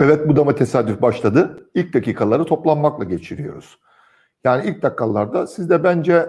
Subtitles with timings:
[0.00, 1.68] Evet bu da mı tesadüf başladı.
[1.74, 3.78] İlk dakikaları toplanmakla geçiriyoruz.
[4.44, 6.28] Yani ilk dakikalarda siz de bence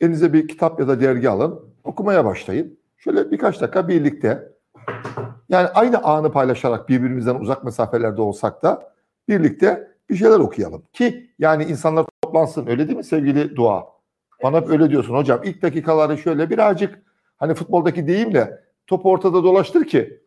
[0.00, 2.78] elinize bir kitap ya da dergi alın, okumaya başlayın.
[2.96, 4.52] Şöyle birkaç dakika birlikte
[5.48, 8.92] yani aynı anı paylaşarak birbirimizden uzak mesafelerde olsak da
[9.28, 10.82] birlikte bir şeyler okuyalım.
[10.92, 13.84] Ki yani insanlar toplansın öyle değil mi sevgili Dua?
[14.42, 15.40] Bana hep öyle diyorsun hocam.
[15.44, 17.02] İlk dakikaları şöyle birazcık
[17.36, 20.20] hani futboldaki deyimle topu ortada dolaştır ki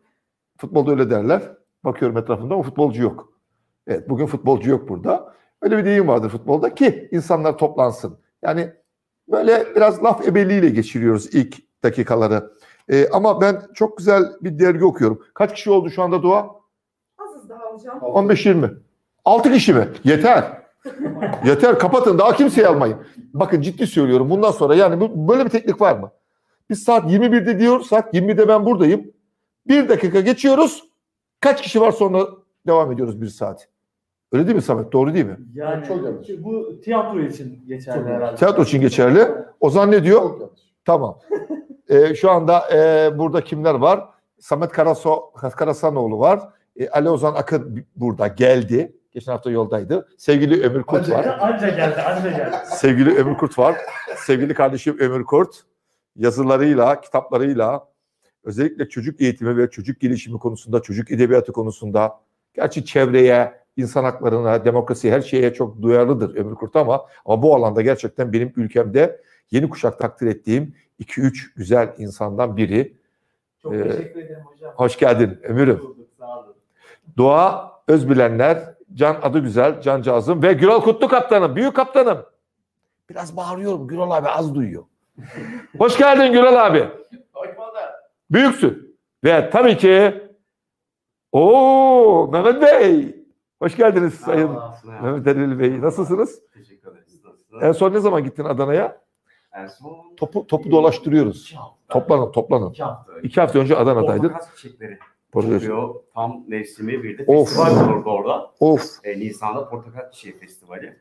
[0.56, 1.57] futbolda öyle derler.
[1.84, 3.32] Bakıyorum etrafında ama futbolcu yok.
[3.86, 5.34] Evet bugün futbolcu yok burada.
[5.62, 8.18] Öyle bir deyim vardır futbolda ki insanlar toplansın.
[8.42, 8.72] Yani
[9.28, 12.50] böyle biraz laf ebeliğiyle geçiriyoruz ilk dakikaları.
[12.88, 15.22] Ee, ama ben çok güzel bir dergi okuyorum.
[15.34, 16.50] Kaç kişi oldu şu anda Dua?
[17.18, 17.98] Azız daha hocam.
[17.98, 18.74] 15-20.
[19.24, 19.88] 6 kişi mi?
[20.04, 20.62] Yeter.
[21.44, 22.96] Yeter kapatın daha kimseyi almayın.
[23.34, 26.10] Bakın ciddi söylüyorum bundan sonra yani böyle bir teknik var mı?
[26.70, 29.12] Biz saat 21'de diyorsak 20'de ben buradayım.
[29.68, 30.87] Bir dakika geçiyoruz.
[31.40, 32.26] Kaç kişi var sonra
[32.66, 33.68] devam ediyoruz bir saat.
[34.32, 34.92] Öyle değil mi Samet?
[34.92, 35.36] Doğru değil mi?
[35.54, 36.28] Yani Çok yanlış.
[36.38, 38.36] bu tiyatro için geçerli Çok herhalde.
[38.36, 39.28] Tiyatro için geçerli.
[39.60, 40.20] Ozan ne diyor?
[40.22, 40.60] Çok yanlış.
[40.84, 41.18] Tamam.
[41.88, 44.08] Ee, şu anda e, burada kimler var?
[44.38, 46.40] Samet Karaso, Karasanoğlu var.
[46.76, 48.96] E, Ali Ozan Akın burada geldi.
[49.12, 50.08] Geçen hafta yoldaydı.
[50.18, 51.38] Sevgili Ömür Kurt var.
[51.40, 52.56] Anca geldi, anca geldi.
[52.66, 53.76] Sevgili Ömür Kurt var.
[54.16, 55.62] Sevgili kardeşim Ömür Kurt
[56.16, 57.88] yazılarıyla, kitaplarıyla
[58.48, 62.20] özellikle çocuk eğitimi ve çocuk gelişimi konusunda, çocuk edebiyatı konusunda
[62.54, 67.82] gerçi çevreye, insan haklarına, demokrasi her şeye çok duyarlıdır Ömür Kurt ama ama bu alanda
[67.82, 72.96] gerçekten benim ülkemde yeni kuşak takdir ettiğim 2-3 güzel insandan biri.
[73.62, 74.72] Çok Ee, teşekkür ederim hocam.
[74.76, 75.80] Hoş geldin Ömür'üm.
[75.80, 76.54] bulduk, sağ olun.
[77.16, 82.18] Doğa Özbilenler, Can adı güzel, Can Cazım ve Gürol Kutlu kaptanım, büyük kaptanım.
[83.10, 84.84] Biraz bağırıyorum, Gürol abi az duyuyor.
[85.78, 86.88] Hoş geldin Gürol abi.
[87.32, 87.77] Hoş bulduk.
[88.30, 88.98] Büyüksün.
[89.24, 90.22] Ve tabii ki
[91.32, 93.16] o Mehmet Bey.
[93.62, 94.50] Hoş geldiniz Sayın
[95.02, 95.80] Mehmet Erbil Bey.
[95.80, 96.40] Nasılsınız?
[96.54, 97.24] Teşekkür ederiz.
[97.24, 97.62] Nasılsınız?
[97.62, 99.00] En son ne zaman gittin Adana'ya?
[99.52, 101.42] En son Topu topu dolaştırıyoruz.
[101.42, 101.76] iki hafta.
[101.88, 102.70] Toplanın, toplanın.
[102.70, 103.28] İki hafta önce.
[103.28, 104.28] İki hafta önce Adana'daydın.
[104.28, 104.98] Portakal çiçekleri
[105.32, 105.94] Portakal-.
[106.14, 107.48] Tam mevsimi bir de Of.
[107.48, 108.50] festival olurdu orada.
[108.60, 110.96] Of, E, Nisan'da Portakal Çiçeği Festivali.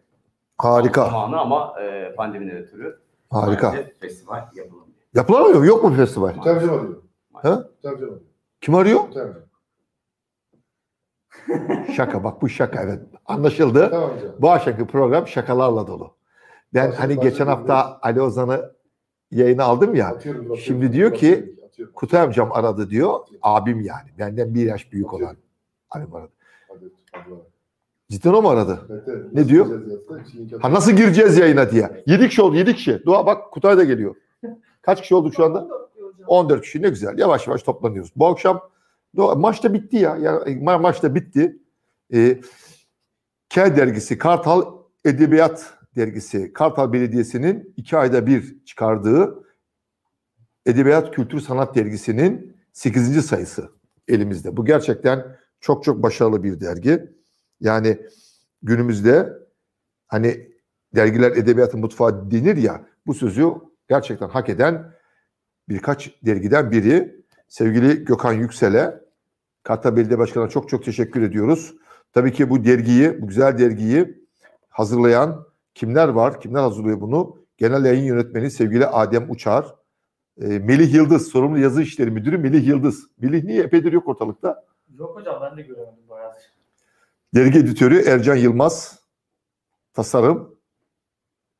[0.58, 3.76] harika, Zamanı ama e, pandemiden ötürü harika.
[4.00, 4.88] festival yapılamıyor.
[5.16, 5.66] Yapılamıyor mu?
[5.66, 6.34] Yok mu festival?
[6.44, 6.96] Tercüme arıyor.
[7.44, 7.68] Ha?
[7.84, 8.22] Arıyor.
[8.62, 9.00] Kim arıyor?
[11.96, 13.00] Şaka bak bu şaka evet.
[13.26, 13.90] Anlaşıldı.
[13.90, 14.12] Tamam.
[14.40, 16.16] Bu akşamki program şakalarla dolu.
[16.74, 18.72] Ben Başka- hani geçen hafta Ali Ozan'ı
[19.32, 20.08] yayına aldım ya.
[20.08, 20.64] Atıyorum, atıyorum.
[20.64, 21.94] Şimdi diyor ki, Atıyorum.
[21.94, 23.20] Kutay amcam aradı diyor.
[23.42, 24.10] Abim yani.
[24.20, 25.38] Benden bir yaş büyük olan.
[25.90, 26.32] Abim aradı.
[28.10, 28.80] Cidden o mu aradı?
[28.90, 29.34] Evet, evet.
[29.34, 29.66] Ne diyor?
[29.66, 32.04] Nasıl Ha nasıl gireceğiz yayına diye.
[32.08, 33.06] 7 kişi oldu 7 kişi.
[33.06, 34.16] Dua bak Kutay da geliyor.
[34.82, 35.68] Kaç kişi olduk şu anda?
[36.28, 36.48] 14 diyor hocam.
[36.48, 37.18] 14 kişi ne güzel.
[37.18, 38.12] Yavaş yavaş toplanıyoruz.
[38.16, 38.62] Bu akşam
[39.14, 40.18] maç da bitti ya.
[40.18, 41.58] Yani ma- maç da bitti.
[42.14, 42.42] Ee,
[43.50, 44.66] K dergisi Kartal
[45.06, 49.44] Edebiyat dergisi Kartal Belediyesi'nin iki ayda bir çıkardığı
[50.66, 53.26] Edebiyat Kültür Sanat dergisinin 8.
[53.26, 53.70] sayısı
[54.08, 54.58] elimizde.
[54.58, 57.10] Bu gerçekten çok çok başarılı bir dergi.
[57.60, 57.98] Yani
[58.62, 59.34] günümüzde
[60.08, 60.50] hani
[60.96, 63.52] dergiler edebiyatın mutfağı denir ya bu sözü
[63.90, 64.94] gerçekten hak eden
[65.70, 67.18] birkaç dergiden biri.
[67.48, 69.02] Sevgili Gökhan Yüksel'e
[69.64, 71.76] Kartal Belediye Başkanı'na çok çok teşekkür ediyoruz.
[72.14, 74.24] Tabii ki bu dergiyi, bu güzel dergiyi
[74.70, 76.42] hazırlayan kimler var?
[76.42, 77.38] Kimler hazırlıyor bunu?
[77.58, 79.76] Genel Yayın Yönetmeni sevgili Adem Uçar.
[80.42, 83.08] e, Melih Yıldız, sorumlu yazı işleri müdürü Melih Yıldız.
[83.22, 84.66] Melih niye epeydir yok ortalıkta?
[85.00, 86.32] Yok hocam ben de göremedim bayağı.
[87.36, 89.00] Dergi editörü Ercan Yılmaz.
[89.94, 90.57] Tasarım.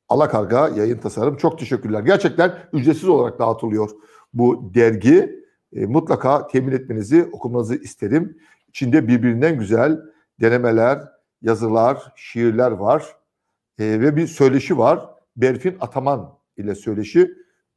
[0.10, 1.38] Alakarga yayın tasarım.
[1.38, 2.02] Çok teşekkürler.
[2.02, 3.90] Gerçekten ücretsiz olarak dağıtılıyor
[4.34, 5.44] bu dergi.
[5.74, 8.38] E, mutlaka temin etmenizi, okumanızı isterim.
[8.68, 10.00] İçinde birbirinden güzel
[10.42, 11.04] denemeler,
[11.42, 13.16] yazılar, şiirler var.
[13.80, 15.10] E, ve bir söyleşi var.
[15.38, 17.32] Berfin Ataman ile söyleşi.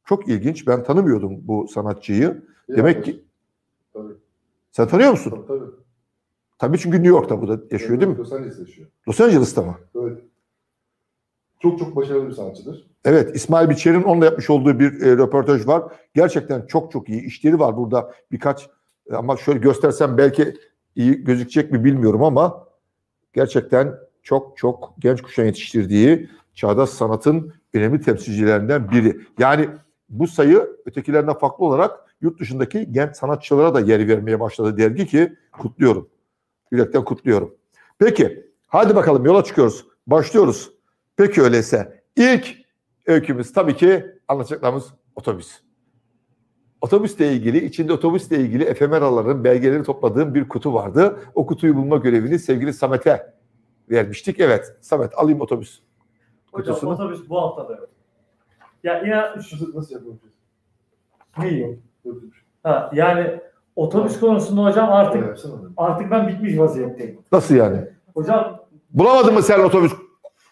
[0.05, 0.67] Çok ilginç.
[0.67, 2.41] Ben tanımıyordum bu sanatçıyı.
[2.69, 3.23] Demek ki
[3.93, 4.13] Tabii.
[4.71, 5.45] sen tanıyor musun?
[5.47, 5.65] Tabii,
[6.57, 6.77] tabii.
[6.77, 8.17] Çünkü New York'ta bu da yaşıyor değil mi?
[8.17, 8.87] Los Angeles yaşıyor.
[9.07, 9.75] Los Angeles'ta mı?
[9.95, 10.21] Evet.
[11.61, 12.87] Çok çok başarılı bir sanatçıdır.
[13.05, 15.83] Evet İsmail Biçer'in onunla yapmış olduğu bir e, röportaj var.
[16.13, 18.69] Gerçekten çok çok iyi işleri var burada birkaç
[19.11, 20.53] e, ama şöyle göstersem belki
[20.95, 22.67] iyi gözükecek mi bilmiyorum ama
[23.33, 29.17] gerçekten çok çok genç kuşağın yetiştirdiği çağdaş sanatın önemli temsilcilerinden biri.
[29.39, 29.69] Yani
[30.09, 35.33] bu sayı ötekilerinden farklı olarak yurt dışındaki genç sanatçılara da yer vermeye başladı dergi ki
[35.51, 36.09] kutluyorum.
[36.71, 37.55] Yürekten kutluyorum.
[37.99, 39.85] Peki hadi bakalım yola çıkıyoruz.
[40.07, 40.71] Başlıyoruz.
[41.21, 42.47] Peki öyleyse ilk
[43.05, 45.59] öykümüz tabii ki anlatacaklarımız otobüs.
[46.81, 51.19] otobüsle ilgili, içinde otobüsle ilgili efemeraların belgeleri topladığım bir kutu vardı.
[51.35, 53.33] O kutuyu bulma görevini sevgili Samet'e
[53.89, 54.39] vermiştik.
[54.39, 55.79] Evet, Samet alayım otobüs
[56.51, 56.89] Hocam kutusunu.
[56.93, 57.89] otobüs bu hafta da yok.
[58.83, 60.19] Ya inan şu Nasıl, yapıyoruz?
[61.37, 61.75] ne yok.
[62.05, 62.43] Böyle bir şey.
[62.63, 63.39] Ha, yani
[63.75, 65.37] otobüs konusunda hocam artık
[65.77, 67.19] artık ben bitmiş vaziyetteyim.
[67.31, 67.87] Nasıl yani?
[68.13, 69.93] Hocam Bulamadın mı sen otobüs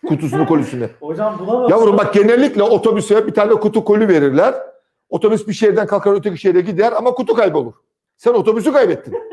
[0.07, 0.89] kutusunu kolisini?
[0.99, 1.69] hocam bulamadım.
[1.69, 4.55] Yavrum bak genellikle otobüse bir tane kutu koli verirler.
[5.09, 7.73] Otobüs bir şehirden kalkar öteki şehre gider ama kutu kaybolur.
[8.17, 9.13] Sen otobüsü kaybettin.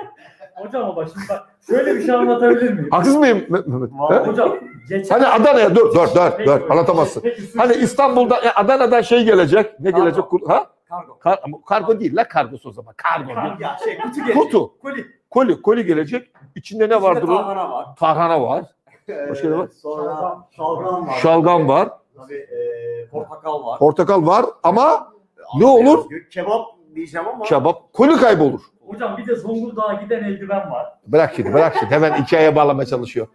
[0.56, 2.88] Hocam ama şimdi bak şöyle bir şey anlatabilir miyim?
[2.90, 3.90] Haksız mıyım Mehmet?
[4.10, 4.14] He?
[4.14, 4.56] hocam
[4.88, 7.22] geçen Hani Adana'ya dur dur dur dur anlatamazsın.
[7.56, 9.80] Hani İstanbul'da ya Adana'dan şey gelecek.
[9.80, 10.04] Ne Kargo.
[10.04, 10.24] gelecek?
[10.48, 10.66] Ha?
[10.88, 11.18] Kargo.
[11.18, 12.94] Kar, kargo değil la kargosu o zaman.
[12.96, 13.60] Kargo değil.
[13.60, 14.36] Ya şey kutu gelecek.
[14.36, 14.78] Kutu.
[14.78, 15.06] Koli.
[15.30, 15.62] Koli.
[15.62, 16.32] Koli gelecek.
[16.54, 17.36] İçinde ne vardır o?
[17.36, 17.86] Tarhana var.
[17.98, 18.64] Tarhana var.
[19.08, 19.68] Başka ne var?
[19.82, 21.18] Sonra şalgam var.
[21.22, 21.88] Şalgam var.
[22.16, 23.78] Tabii e, portakal var.
[23.78, 25.12] Portakal var ama
[25.58, 26.04] ne olur?
[26.30, 27.44] Kebap diyeceğim ama.
[27.44, 27.92] kebap.
[27.92, 28.60] Koli kaybolur.
[28.86, 30.86] Hocam bir de Zonguldak'a giden eldiven var.
[31.06, 31.94] Bırak şimdi bırak şimdi.
[31.94, 33.26] Hemen hikayeye bağlamaya çalışıyor.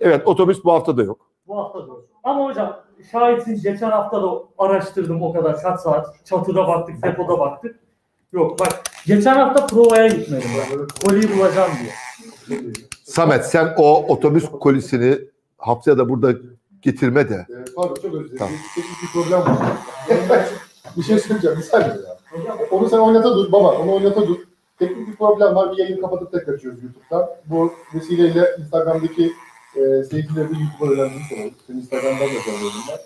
[0.00, 1.20] Evet otobüs bu hafta da yok.
[1.46, 2.04] Bu hafta da yok.
[2.24, 2.76] Ama hocam
[3.12, 4.28] şahitsin geçen hafta da
[4.58, 6.24] araştırdım o kadar kaç saat.
[6.24, 7.80] Çatıda baktık, depoda baktık.
[8.32, 10.86] Yok bak geçen hafta provaya gitmedim ben.
[11.08, 12.58] Koliyi bulacağım diye.
[13.14, 15.18] Samet sen o otobüs kolisini
[15.58, 16.32] haftaya da burada
[16.82, 17.46] getirme de.
[17.50, 18.36] Ee, pardon çok özür dilerim.
[18.38, 18.54] Tamam.
[18.74, 19.58] Teknik bir problem var.
[20.96, 21.56] bir şey söyleyeceğim.
[21.58, 22.56] Bir saniye ya.
[22.70, 23.72] Onu sen oynata dur baba.
[23.72, 24.36] Onu oynata dur.
[24.78, 25.72] Teknik bir problem var.
[25.72, 27.28] Bir yayını kapatıp tekrar açıyoruz YouTube'dan.
[27.46, 29.32] Bu vesileyle Instagram'daki
[29.76, 31.50] e, seyircileri de YouTube'a öğrenmiş olalım.
[31.66, 32.98] Senin Instagram'dan da söylüyorum ben.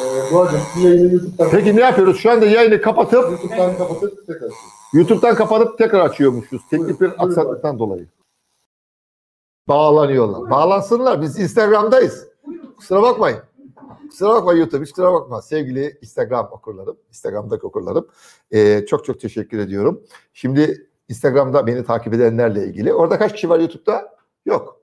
[0.00, 2.20] E, bu arada yayını YouTube'dan, Peki ne yapıyoruz?
[2.20, 4.56] Şu anda yayını kapatıp YouTube'dan kapatıp tekrar açıyoruz.
[4.92, 6.62] YouTube'dan kapatıp tekrar açıyormuşuz.
[6.70, 8.06] Teknik bir aksaklıktan dolayı.
[9.68, 10.50] Bağlanıyorlar.
[10.50, 11.22] Bağlansınlar.
[11.22, 12.28] Biz Instagram'dayız.
[12.76, 13.38] Kusura bakmayın.
[14.10, 14.84] Kusura bakma YouTube.
[14.84, 15.42] hiç Kusura bakma.
[15.42, 16.96] Sevgili Instagram okurlarım.
[17.08, 18.08] Instagram'daki okurlarım.
[18.50, 20.02] Ee, çok çok teşekkür ediyorum.
[20.32, 22.92] Şimdi Instagram'da beni takip edenlerle ilgili.
[22.92, 24.16] Orada kaç kişi var YouTube'da?
[24.46, 24.80] Yok.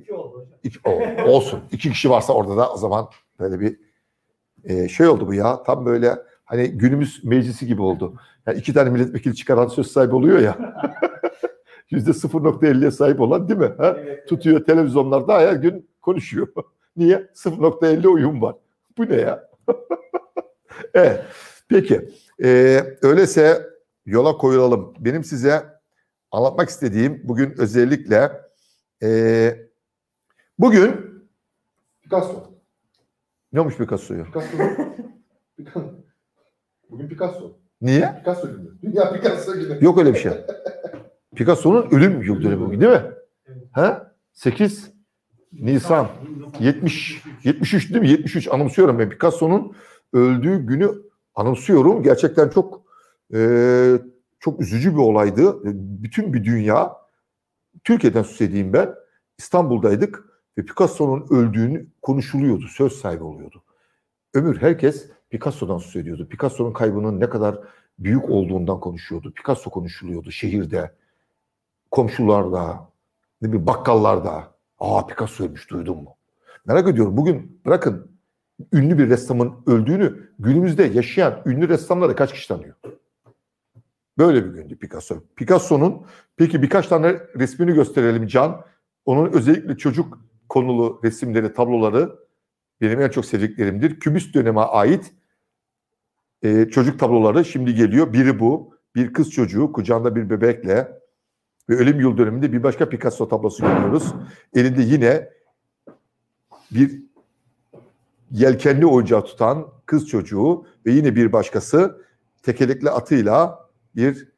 [0.00, 0.58] İki oldu hocam.
[0.62, 1.60] İki, o, olsun.
[1.72, 3.08] İki kişi varsa orada da o zaman
[3.40, 3.80] böyle bir
[4.64, 5.62] e, şey oldu bu ya.
[5.62, 8.14] Tam böyle hani günümüz meclisi gibi oldu.
[8.46, 10.58] Yani iki tane milletvekili çıkaran söz sahibi oluyor ya.
[11.92, 13.72] Yüzde 0.50'ye sahip olan değil mi?
[13.78, 13.96] Ha?
[13.98, 14.28] Evet.
[14.28, 16.48] Tutuyor televizyonlarda her gün konuşuyor.
[16.96, 17.16] Niye?
[17.34, 18.56] 0.50 uyum var.
[18.98, 19.48] Bu ne ya?
[20.94, 21.20] evet.
[21.68, 22.08] Peki.
[22.42, 23.66] Ee, öyleyse
[24.06, 24.94] yola koyulalım.
[24.98, 25.62] Benim size
[26.30, 28.30] anlatmak istediğim bugün özellikle
[29.02, 29.56] ee,
[30.58, 30.92] bugün
[32.02, 32.44] Picasso.
[33.52, 34.24] ne olmuş Picasso'yu?
[34.24, 34.56] Picasso.
[35.56, 35.82] Picasso.
[36.90, 37.52] Bugün Picasso.
[37.80, 38.14] Niye?
[38.18, 38.82] Picasso günü.
[38.82, 39.84] Dünya Picasso günü.
[39.84, 40.32] Yok öyle bir şey.
[41.36, 43.02] Picasso'nun ölüm yıl dönümü bugün değil mi?
[43.72, 44.14] Ha?
[44.32, 44.92] 8
[45.52, 46.08] Nisan
[46.60, 48.08] 70 73 değil mi?
[48.08, 49.08] 73 anımsıyorum ben.
[49.08, 49.72] Picasso'nun
[50.12, 50.92] öldüğü günü
[51.34, 52.02] anımsıyorum.
[52.02, 52.82] Gerçekten çok
[53.34, 53.98] e,
[54.40, 55.60] çok üzücü bir olaydı.
[56.02, 56.92] Bütün bir dünya
[57.84, 58.94] Türkiye'den söz edeyim ben.
[59.38, 60.24] İstanbul'daydık
[60.58, 62.64] ve Picasso'nun öldüğünü konuşuluyordu.
[62.68, 63.62] Söz sahibi oluyordu.
[64.34, 66.28] Ömür herkes Picasso'dan söz ediyordu.
[66.28, 67.58] Picasso'nun kaybının ne kadar
[67.98, 69.32] büyük olduğundan konuşuyordu.
[69.32, 70.92] Picasso konuşuluyordu şehirde,
[71.92, 72.88] komşularda,
[73.42, 74.52] ne bileyim bakkallarda.
[74.78, 76.16] Aa Picasso duydun mu?
[76.66, 78.10] Merak ediyorum bugün bırakın
[78.72, 82.74] ünlü bir ressamın öldüğünü günümüzde yaşayan ünlü ressamları kaç kişi tanıyor?
[84.18, 85.16] Böyle bir gündü Picasso.
[85.36, 86.06] Picasso'nun
[86.36, 88.64] peki birkaç tane resmini gösterelim Can.
[89.04, 90.18] Onun özellikle çocuk
[90.48, 92.18] konulu resimleri, tabloları
[92.80, 94.00] benim en çok sevdiklerimdir.
[94.00, 95.14] Kübist döneme ait
[96.42, 98.12] e, çocuk tabloları şimdi geliyor.
[98.12, 98.72] Biri bu.
[98.94, 101.01] Bir kız çocuğu kucağında bir bebekle
[101.68, 104.14] ve ölüm yıl döneminde bir başka Picasso tablosu görüyoruz.
[104.54, 105.28] Elinde yine
[106.70, 107.02] bir
[108.30, 112.02] yelkenli oyuncağı tutan kız çocuğu ve yine bir başkası
[112.42, 114.28] tekerlekli atıyla bir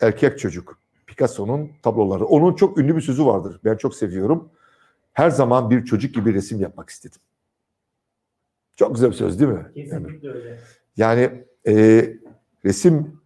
[0.00, 0.78] erkek çocuk.
[1.06, 2.24] Picasso'nun tabloları.
[2.24, 3.60] Onun çok ünlü bir sözü vardır.
[3.64, 4.50] Ben çok seviyorum.
[5.12, 7.20] Her zaman bir çocuk gibi resim yapmak istedim.
[8.76, 9.66] Çok güzel bir söz değil mi?
[9.74, 10.60] Kesinlikle öyle.
[10.96, 12.06] Yani e,
[12.64, 13.20] resim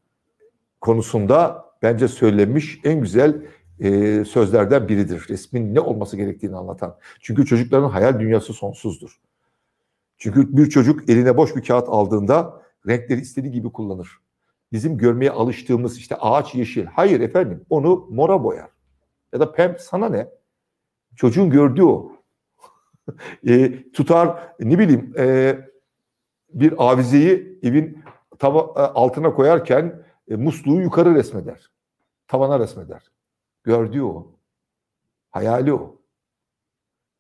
[0.81, 3.43] konusunda bence söylenmiş en güzel
[3.81, 5.27] e, sözlerden biridir.
[5.29, 6.99] Resmin ne olması gerektiğini anlatan.
[7.21, 9.21] Çünkü çocukların hayal dünyası sonsuzdur.
[10.19, 14.09] Çünkü bir çocuk eline boş bir kağıt aldığında renkleri istediği gibi kullanır.
[14.73, 16.85] Bizim görmeye alıştığımız işte ağaç yeşil.
[16.85, 18.71] Hayır efendim onu mora boyar.
[19.33, 20.29] Ya da pem sana ne?
[21.17, 22.13] Çocuğun gördüğü o.
[23.49, 25.59] E, tutar ne bileyim e,
[26.53, 28.05] bir avizeyi evin
[28.39, 31.71] tava, e, altına koyarken e, musluğu yukarı resmeder.
[32.29, 33.13] Tavana resmeder.
[33.65, 34.33] Gördüğü o.
[35.31, 36.01] Hayali o.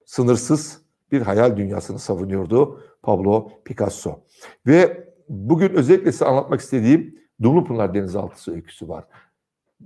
[0.04, 0.82] Sınırsız
[1.12, 4.20] bir hayal dünyasını savunuyordu Pablo Picasso.
[4.66, 9.04] Ve bugün özellikle size anlatmak istediğim Dumlupınar Denizaltısı öyküsü var.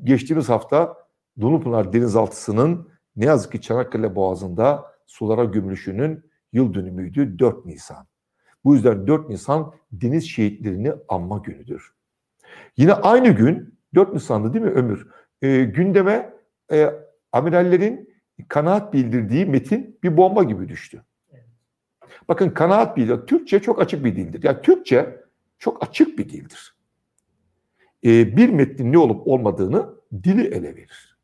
[0.04, 0.96] Geçtiğimiz hafta
[1.40, 8.06] Dumlupınar Denizaltısı'nın ne yazık ki Çanakkale Boğazı'nda sulara gömülüşünün yıl dönümüydü 4 Nisan.
[8.64, 11.94] Bu yüzden 4 Nisan deniz şehitlerini anma günüdür.
[12.76, 15.06] Yine aynı gün 4 Nisan'da değil mi Ömür?
[15.42, 16.34] Ee, gündeme
[16.72, 16.90] e,
[17.32, 18.10] amirallerin
[18.48, 21.02] kanaat bildirdiği metin bir bomba gibi düştü.
[22.28, 23.26] Bakın kanaat bildir.
[23.26, 24.42] Türkçe çok açık bir dildir.
[24.42, 25.24] Yani Türkçe
[25.58, 26.74] çok açık bir dildir.
[28.04, 31.18] Ee, bir metnin ne olup olmadığını dili ele verir.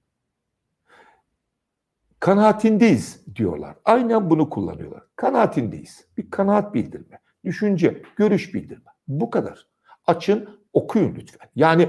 [2.21, 3.76] Kanaatindeyiz diyorlar.
[3.85, 5.02] Aynen bunu kullanıyorlar.
[5.16, 6.06] Kanaatindeyiz.
[6.16, 8.90] Bir kanaat bildirme, düşünce, görüş bildirme.
[9.09, 9.66] Bu kadar.
[10.06, 11.49] Açın, okuyun lütfen.
[11.56, 11.88] Yani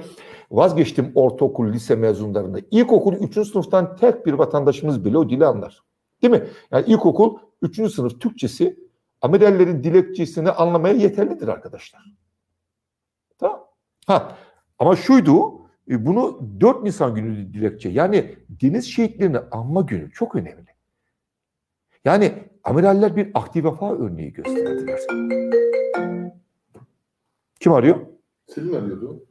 [0.52, 2.60] vazgeçtim ortaokul, lise mezunlarında.
[2.72, 3.34] İlkokul 3.
[3.34, 5.84] sınıftan tek bir vatandaşımız bile o dili anlar.
[6.22, 6.44] Değil mi?
[6.72, 7.76] Yani ilkokul 3.
[7.76, 8.80] sınıf Türkçesi
[9.22, 12.02] amirallerin dilekçesini anlamaya yeterlidir arkadaşlar.
[13.38, 13.68] Tamam.
[14.08, 14.38] Ha,
[14.80, 17.90] ama şuydu, e, bunu 4 Nisan günü dilekçe.
[17.90, 20.68] Yani deniz şehitlerini anma günü çok önemli.
[22.06, 25.00] Yani amiraller bir aktif vefa örneği gösterdiler.
[27.60, 28.17] Kim arıyor?
[28.48, 29.24] Selin arıyordu.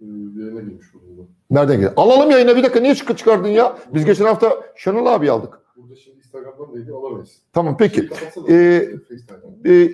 [0.00, 0.04] Ee,
[0.40, 1.28] Yayına girmiş bulundu.
[1.50, 1.92] Nereden geldi?
[1.96, 2.80] Alalım yayına bir dakika.
[2.80, 3.78] Niye çıkı çıkardın ya?
[3.94, 5.60] Biz geçen hafta Şenol abi aldık.
[5.76, 7.42] Burada şimdi Instagram'dan neydi alamayız.
[7.52, 7.96] Tamam peki.
[7.96, 8.46] Şey kapatsana.
[8.48, 9.50] Ee, FaceTime'dan.
[9.72, 9.90] Ee,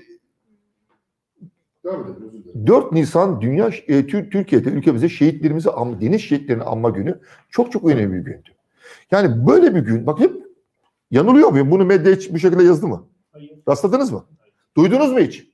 [1.84, 2.66] Devam edelim özür dilerim.
[2.66, 7.20] 4 Nisan Dünya e, Tür- Türkiye'de ülkemizde şehitlerimizi anma, deniz şehitlerini anma günü
[7.50, 8.48] çok çok önemli bir gündü.
[9.10, 10.32] Yani böyle bir gün bak hep
[11.10, 11.70] yanılıyor muyum?
[11.70, 13.06] Bunu medya hiç bir şekilde yazdı mı?
[13.32, 13.52] Hayır.
[13.68, 14.24] Rastladınız mı?
[14.76, 15.49] Duydunuz mu hiç?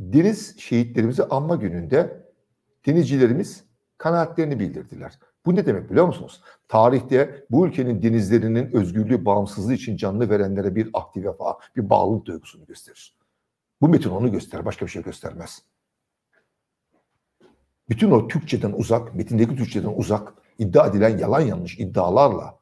[0.00, 2.26] Deniz şehitlerimizi anma gününde
[2.86, 3.64] denizcilerimiz
[3.98, 5.18] kanaatlerini bildirdiler.
[5.46, 6.42] Bu ne demek biliyor musunuz?
[6.68, 12.66] Tarihte bu ülkenin denizlerinin özgürlüğü, bağımsızlığı için canını verenlere bir aktif vefa, bir bağlılık duygusunu
[12.66, 13.16] gösterir.
[13.80, 15.62] Bu metin onu gösterir, başka bir şey göstermez.
[17.88, 22.60] Bütün o Türkçeden uzak, metindeki Türkçeden uzak, iddia edilen yalan yanlış iddialarla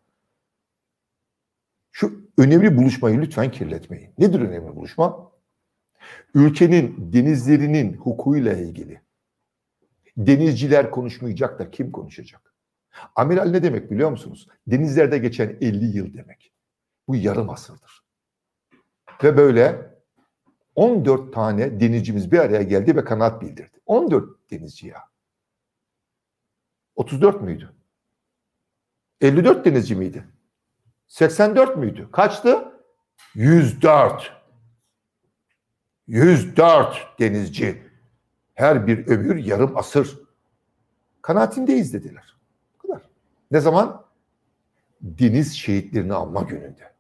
[1.92, 4.11] şu önemli buluşmayı lütfen kirletmeyin.
[4.18, 5.27] Nedir önemli buluşma?
[6.35, 9.00] Ülkenin denizlerinin hukukuyla ilgili.
[10.17, 12.55] Denizciler konuşmayacak da kim konuşacak?
[13.17, 14.49] Amiral ne demek biliyor musunuz?
[14.67, 16.53] Denizlerde geçen 50 yıl demek.
[17.09, 18.05] Bu yarım asırdır.
[19.25, 19.95] Ve böyle
[20.75, 23.81] 14 tane denizcimiz bir araya geldi ve kanaat bildirdi.
[23.87, 24.99] 14 denizci ya.
[26.97, 27.73] 34 müydü?
[29.21, 30.25] 54 denizci miydi?
[31.09, 32.09] 84 müydü?
[32.12, 32.73] Kaçtı?
[33.35, 34.38] 104.
[36.09, 37.83] 104 denizci.
[38.55, 40.21] Her bir ömür yarım asır.
[41.23, 42.37] Kanaatindeyiz dediler.
[42.75, 43.03] Bu kadar.
[43.50, 44.05] Ne zaman?
[45.00, 46.93] Deniz şehitlerini anma gününde.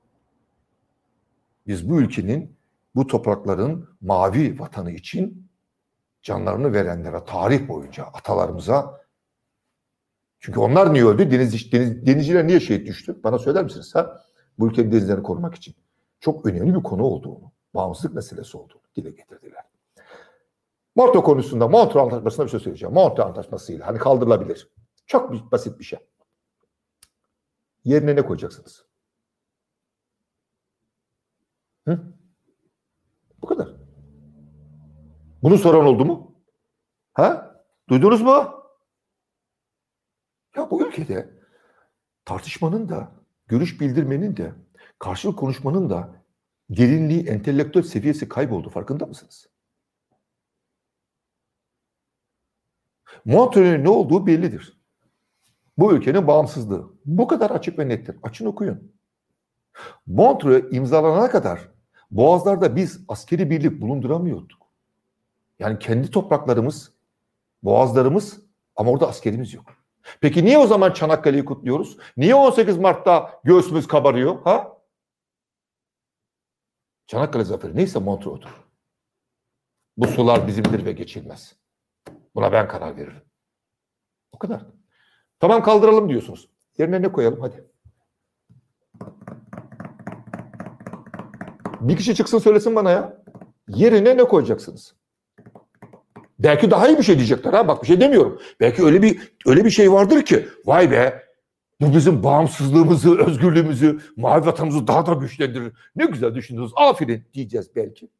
[1.66, 2.56] Biz bu ülkenin,
[2.94, 5.48] bu toprakların mavi vatanı için
[6.22, 9.00] canlarını verenlere, tarih boyunca atalarımıza
[10.40, 11.30] çünkü onlar niye öldü?
[11.30, 13.20] Deniz, deniz, denizciler niye şehit düştü?
[13.24, 13.94] Bana söyler misiniz?
[13.94, 14.20] Ha?
[14.58, 15.74] Bu ülkenin denizlerini korumak için.
[16.20, 19.64] Çok önemli bir konu olduğunu, bağımsızlık meselesi olduğunu dile getirdiler.
[20.96, 22.94] Montreux konusunda Montreux Antlaşması'na bir şey söyleyeceğim.
[22.94, 24.72] Montreux Antlaşması'yla hani kaldırılabilir.
[25.06, 25.98] Çok basit bir şey.
[27.84, 28.86] Yerine ne koyacaksınız?
[31.88, 32.12] Hı?
[33.42, 33.74] Bu kadar.
[35.42, 36.34] Bunu soran oldu mu?
[37.12, 37.56] Ha?
[37.88, 38.64] Duydunuz mu?
[40.56, 41.38] Ya bu ülkede
[42.24, 43.12] tartışmanın da,
[43.46, 44.54] görüş bildirmenin de,
[44.98, 46.17] karşılık konuşmanın da
[46.70, 48.70] derinliği, entelektüel seviyesi kayboldu.
[48.70, 49.46] Farkında mısınız?
[53.24, 54.80] Montreux'ün ne olduğu bellidir.
[55.78, 56.90] Bu ülkenin bağımsızlığı.
[57.04, 58.16] Bu kadar açık ve nettir.
[58.22, 58.92] Açın okuyun.
[60.06, 61.68] Montreux imzalanana kadar
[62.10, 64.58] Boğazlarda biz askeri birlik bulunduramıyorduk.
[65.58, 66.92] Yani kendi topraklarımız,
[67.62, 68.40] boğazlarımız
[68.76, 69.64] ama orada askerimiz yok.
[70.20, 71.96] Peki niye o zaman Çanakkale'yi kutluyoruz?
[72.16, 74.42] Niye 18 Mart'ta göğsümüz kabarıyor?
[74.44, 74.77] Ha?
[77.08, 78.50] Çanakkale zaferi neyse Montreux'tur.
[79.96, 81.56] Bu sular bizimdir ve geçilmez.
[82.34, 83.22] Buna ben karar veririm.
[84.32, 84.66] O kadar.
[85.40, 86.48] Tamam kaldıralım diyorsunuz.
[86.78, 87.64] Yerine ne koyalım hadi.
[91.80, 93.22] Bir kişi çıksın söylesin bana ya.
[93.68, 94.94] Yerine ne koyacaksınız?
[96.38, 97.68] Belki daha iyi bir şey diyecekler ha.
[97.68, 98.40] Bak bir şey demiyorum.
[98.60, 101.27] Belki öyle bir öyle bir şey vardır ki vay be
[101.80, 105.72] bu bizim bağımsızlığımızı, özgürlüğümüzü, mavi vatanımızı daha da güçlendirir.
[105.96, 106.72] Ne güzel düşündünüz.
[106.76, 108.10] Aferin diyeceğiz belki.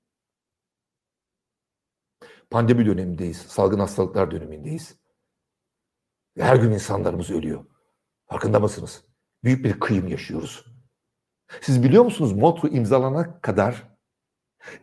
[2.50, 3.36] Pandemi dönemindeyiz.
[3.36, 4.96] Salgın hastalıklar dönemindeyiz.
[6.36, 7.64] Ve her gün insanlarımız ölüyor.
[8.26, 9.04] Farkında mısınız?
[9.44, 10.64] Büyük bir kıyım yaşıyoruz.
[11.60, 13.88] Siz biliyor musunuz Montreux imzalana kadar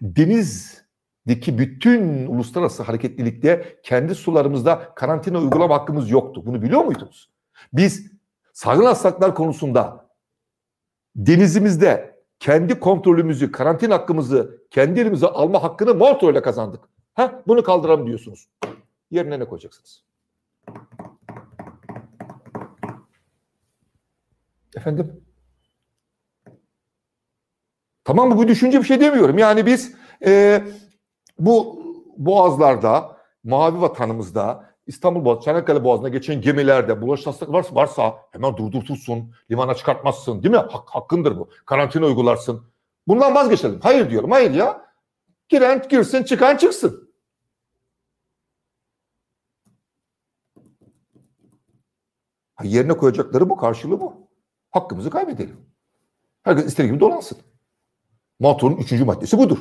[0.02, 0.82] deniz
[1.28, 6.46] deki bütün uluslararası hareketlilikte kendi sularımızda karantina uygulama hakkımız yoktu.
[6.46, 7.32] Bunu biliyor muydunuz?
[7.74, 8.15] Biz
[8.56, 10.10] salgın hastalıklar konusunda
[11.16, 16.90] denizimizde kendi kontrolümüzü, karantina hakkımızı kendi elimize alma hakkını Montreux ile kazandık.
[17.14, 18.50] Ha, bunu kaldıramam diyorsunuz.
[19.12, 20.04] Yerine ne koyacaksınız?
[24.76, 25.24] Efendim?
[28.04, 28.38] Tamam mı?
[28.38, 29.38] Bu düşünce bir şey demiyorum.
[29.38, 29.96] Yani biz
[30.26, 30.64] e,
[31.40, 31.84] bu
[32.18, 39.34] boğazlarda, mavi vatanımızda, İstanbul Boğazı, Çanakkale Boğazı'na geçen gemilerde bulaş hastalık varsa, varsa hemen durdurtursun,
[39.52, 40.58] limana çıkartmazsın değil mi?
[40.58, 41.50] Hak, hakkındır bu.
[41.66, 42.64] Karantina uygularsın.
[43.08, 43.80] Bundan vazgeçelim.
[43.84, 44.32] Hayır diyorum.
[44.32, 44.86] Hayır ya.
[45.50, 47.10] Giren girsin, çıkan çıksın.
[52.56, 54.28] Ha, yerine koyacakları bu, karşılığı bu.
[54.72, 55.70] Hakkımızı kaybedelim.
[56.44, 57.38] Herkes istediği gibi dolansın.
[58.40, 59.60] Motorun üçüncü maddesi budur.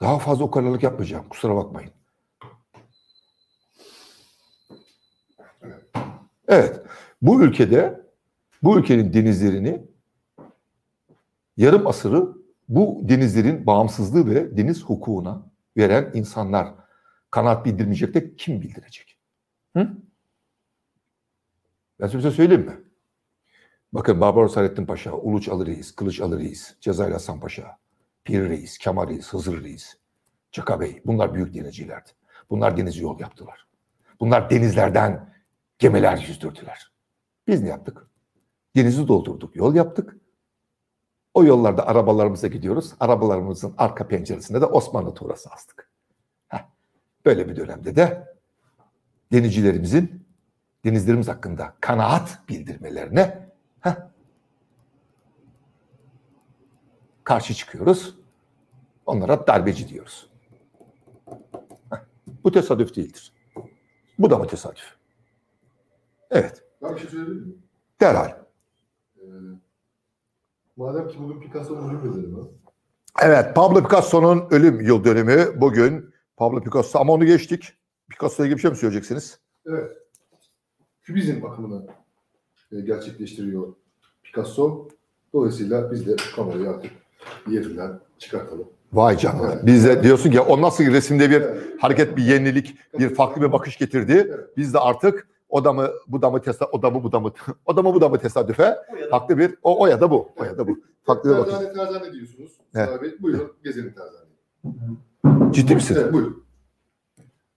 [0.00, 1.28] Daha fazla ukalalık yapmayacağım.
[1.28, 1.95] Kusura bakmayın.
[6.48, 6.82] Evet.
[7.22, 8.00] Bu ülkede
[8.62, 9.82] bu ülkenin denizlerini
[11.56, 12.28] yarım asırı
[12.68, 15.42] bu denizlerin bağımsızlığı ve deniz hukukuna
[15.76, 16.74] veren insanlar
[17.30, 19.18] kanaat bildirmeyecek de kim bildirecek?
[19.76, 19.88] Hı?
[22.00, 22.76] Ben size şey söyleyeyim mi?
[23.92, 27.78] Bakın Barbaros Hayrettin Paşa, Uluç Ali Reis, Kılıç Ali Reis, Cezayir Hasan Paşa,
[28.24, 29.96] Pir Reis, Kemal Reis, Hızır Reis,
[30.52, 31.02] Çaka Bey.
[31.06, 32.10] Bunlar büyük denizcilerdi.
[32.50, 33.66] Bunlar deniz yol yaptılar.
[34.20, 35.35] Bunlar denizlerden
[35.78, 36.92] gemiler yüzdürdüler.
[37.46, 38.06] Biz ne yaptık?
[38.76, 40.16] Denizi doldurduk, yol yaptık.
[41.34, 42.94] O yollarda arabalarımıza gidiyoruz.
[43.00, 45.90] Arabalarımızın arka penceresinde de Osmanlı tuğrası astık.
[46.48, 46.68] Heh.
[47.24, 48.34] Böyle bir dönemde de
[49.32, 50.26] denizcilerimizin
[50.84, 53.48] denizlerimiz hakkında kanaat bildirmelerine
[53.80, 53.96] heh,
[57.24, 58.16] karşı çıkıyoruz.
[59.06, 60.30] Onlara darbeci diyoruz.
[61.90, 62.04] Heh.
[62.44, 63.32] Bu tesadüf değildir.
[64.18, 64.95] Bu da mı tesadüf?
[66.30, 66.62] Evet.
[66.82, 67.62] Ben bir şey söyleyebilir miyim?
[68.00, 68.30] Derhal.
[69.18, 69.24] Ee,
[70.76, 72.44] madem ki bugün Picasso'nun ölüm bedeli var.
[73.22, 76.10] Evet, Pablo Picasso'nun ölüm yıl dönümü bugün.
[76.36, 77.72] Pablo Picasso ama onu geçtik.
[78.08, 79.38] Picasso'ya ilgili bir şey mi söyleyeceksiniz?
[79.66, 79.96] Evet.
[81.02, 81.86] Kübizm bakımını
[82.72, 83.74] e, gerçekleştiriyor
[84.22, 84.88] Picasso.
[85.32, 86.90] Dolayısıyla biz de kamerayı artık
[87.48, 88.68] yerinden çıkartalım.
[88.92, 89.52] Vay canına.
[89.52, 89.66] Evet.
[89.66, 91.62] Biz de diyorsun ki o nasıl resimde bir Evet.
[91.80, 94.26] hareket, bir yenilik, bir farklı bir bakış getirdi.
[94.28, 94.56] Evet.
[94.56, 97.20] Biz de artık o da mı, bu da mı tesadüf, o da mı, bu da
[97.20, 97.32] mı,
[97.66, 98.62] o da mı, bu da mı tesadüfe?
[98.62, 100.78] Da Farklı bir, o, o ya da bu, o ya da bu.
[101.04, 101.44] Farklı bir.
[101.44, 102.52] Terzane terzane diyorsunuz.
[102.74, 102.88] Evet.
[102.90, 103.02] Evet.
[103.02, 104.26] Bey, buyurun gezelim terzane.
[105.52, 105.96] Ciddi misin?
[106.00, 106.44] Evet buyurun.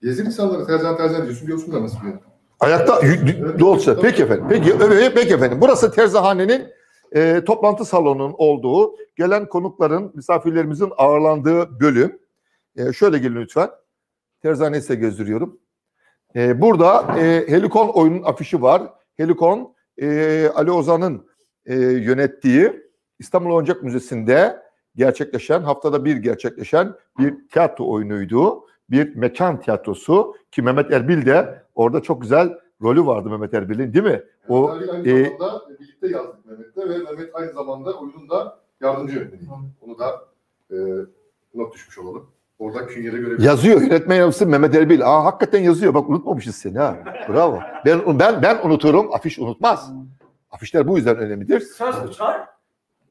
[0.01, 1.47] Gezin insanları terzane terzane diyorsun.
[1.47, 2.13] Görsünler nasıl bir
[2.59, 3.99] Ayakta y- y- dolça.
[4.01, 4.45] Peki efendim.
[4.49, 5.57] Peki, evet, peki efendim.
[5.61, 6.67] Burası Terzihane'nin
[7.15, 12.19] e, toplantı salonunun olduğu, gelen konukların, misafirlerimizin ağırlandığı bölüm.
[12.75, 13.69] E, şöyle gelin lütfen.
[14.41, 15.59] Terzihane'yi size gösteriyorum.
[16.35, 18.81] E, burada e, Helikon oyunun afişi var.
[19.17, 21.25] Helikon, e, Ali Ozan'ın
[21.65, 22.89] e, yönettiği
[23.19, 24.63] İstanbul Oyuncak Müzesi'nde
[24.95, 28.65] gerçekleşen, haftada bir gerçekleşen bir tiyatro oyunuydu.
[28.89, 34.05] Bir mekan tiyatrosu ki Mehmet Erbil de orada çok güzel rolü vardı Mehmet Erbil'in değil
[34.05, 34.23] mi?
[34.47, 39.15] O Erbil aynı e, zamanda birlikte yazdık Mehmet'le ve Mehmet aynı zamanda oyunun da yardımcı
[39.15, 39.49] yönetmeniydi.
[39.81, 40.27] Onu da
[40.71, 40.75] e,
[41.53, 42.29] not düşmüş olalım.
[42.59, 43.45] Orada künyede görebiliriz.
[43.45, 45.01] yazıyor yönetmen yardımcısı Mehmet Erbil.
[45.05, 45.93] Aa hakikaten yazıyor.
[45.93, 46.97] Bak unutmamışız seni ha.
[47.29, 47.59] Bravo.
[47.85, 49.13] Ben ben ben unuturum.
[49.13, 49.91] Afiş unutmaz.
[50.51, 51.59] Afişler bu yüzden önemlidir.
[51.59, 52.41] söz uçar.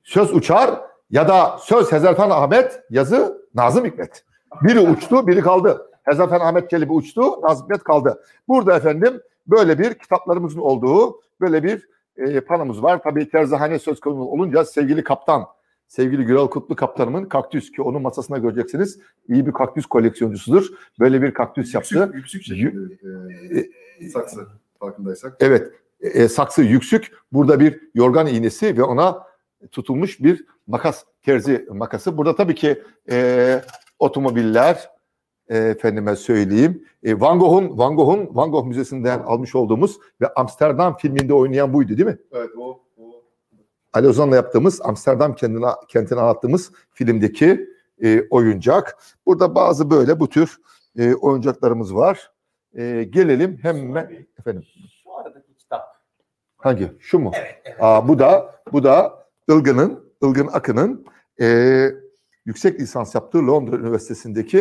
[0.03, 0.71] Söz uçar
[1.11, 4.25] ya da söz Hezarfen Ahmet, yazı Nazım Hikmet.
[4.63, 5.91] Biri uçtu, biri kaldı.
[6.03, 8.23] Hezarfen Ahmet Çelebi uçtu, Nazım Hikmet kaldı.
[8.49, 13.03] Burada efendim böyle bir kitaplarımızın olduğu böyle bir e, panomuz var.
[13.03, 15.47] Tabii terzihane söz konusu olunca sevgili kaptan,
[15.89, 18.99] sevgili Gürel Kutlu kaptanımın kaktüs ki onun masasına göreceksiniz.
[19.29, 20.67] İyi bir kaktüs koleksiyoncusudur.
[21.01, 22.11] Böyle bir kaktüs yaptı.
[22.15, 23.69] Yüksük, yüksük şekilde
[24.01, 24.47] e, saksı
[24.81, 25.37] farkındaysak.
[25.41, 27.13] Evet, e, saksı yüksük.
[27.33, 29.27] Burada bir yorgan iğnesi ve ona
[29.73, 32.17] tutulmuş bir makas, terzi makası.
[32.19, 33.61] Burada tabii ki e,
[33.99, 34.91] otomobiller,
[35.49, 36.85] e, efendime söyleyeyim.
[37.03, 41.89] E, Van Gogh'un Van Gogh'un Van Gogh Müzesi'nden almış olduğumuz ve Amsterdam filminde oynayan buydu
[41.89, 42.19] değil mi?
[42.33, 42.88] Evet o
[43.93, 47.69] Ali Ozan'la yaptığımız Amsterdam kendine, kentini anlattığımız filmdeki
[48.03, 48.99] e, oyuncak.
[49.27, 50.59] Burada bazı böyle bu tür
[50.99, 52.33] e, oyuncaklarımız var.
[52.75, 54.63] E, gelelim hemen efendim.
[55.03, 55.83] Şu aradaki kitap.
[56.57, 56.93] Hangi?
[56.99, 57.31] Şu mu?
[57.35, 57.63] Evet.
[57.65, 57.77] evet.
[57.81, 61.05] Aa, bu da bu da Ilgın'ın Ilgın Akın'ın
[61.41, 61.89] e,
[62.47, 64.59] yüksek lisans yaptığı Londra Üniversitesi'ndeki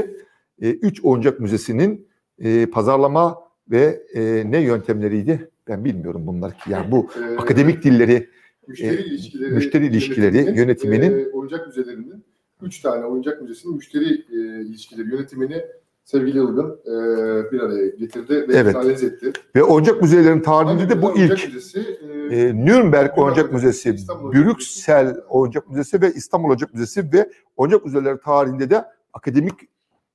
[0.62, 2.08] e, üç oyuncak müzesinin
[2.40, 5.52] e, pazarlama ve e, ne yöntemleriydi?
[5.68, 6.72] Ben bilmiyorum bunlar ki.
[6.72, 8.30] Yani bu e, akademik dilleri
[8.68, 12.24] müşteri e, ilişkileri, müşteri ilişkileri yönetiminin- e, oyuncak müzelerinin
[12.62, 15.66] üç tane oyuncak müzesinin müşteri e, ilişkileri yönetimini
[16.04, 18.76] sevgili Ilgın e, bir araya getirdi ve Evet.
[18.76, 19.32] analiz etti.
[19.56, 21.48] Ve oyuncak müzelerinin tarihinde de bu Oyuncak ilk.
[21.48, 27.30] Müzesi, e, Ee, Nürnberg Oyuncak Müzesi, İstanbul Brüksel Oyuncak Müzesi ve İstanbul Oyuncak Müzesi ve
[27.58, 29.54] oyuncak müzeleri tarihinde de akademik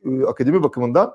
[0.05, 1.13] e, akademi bakımından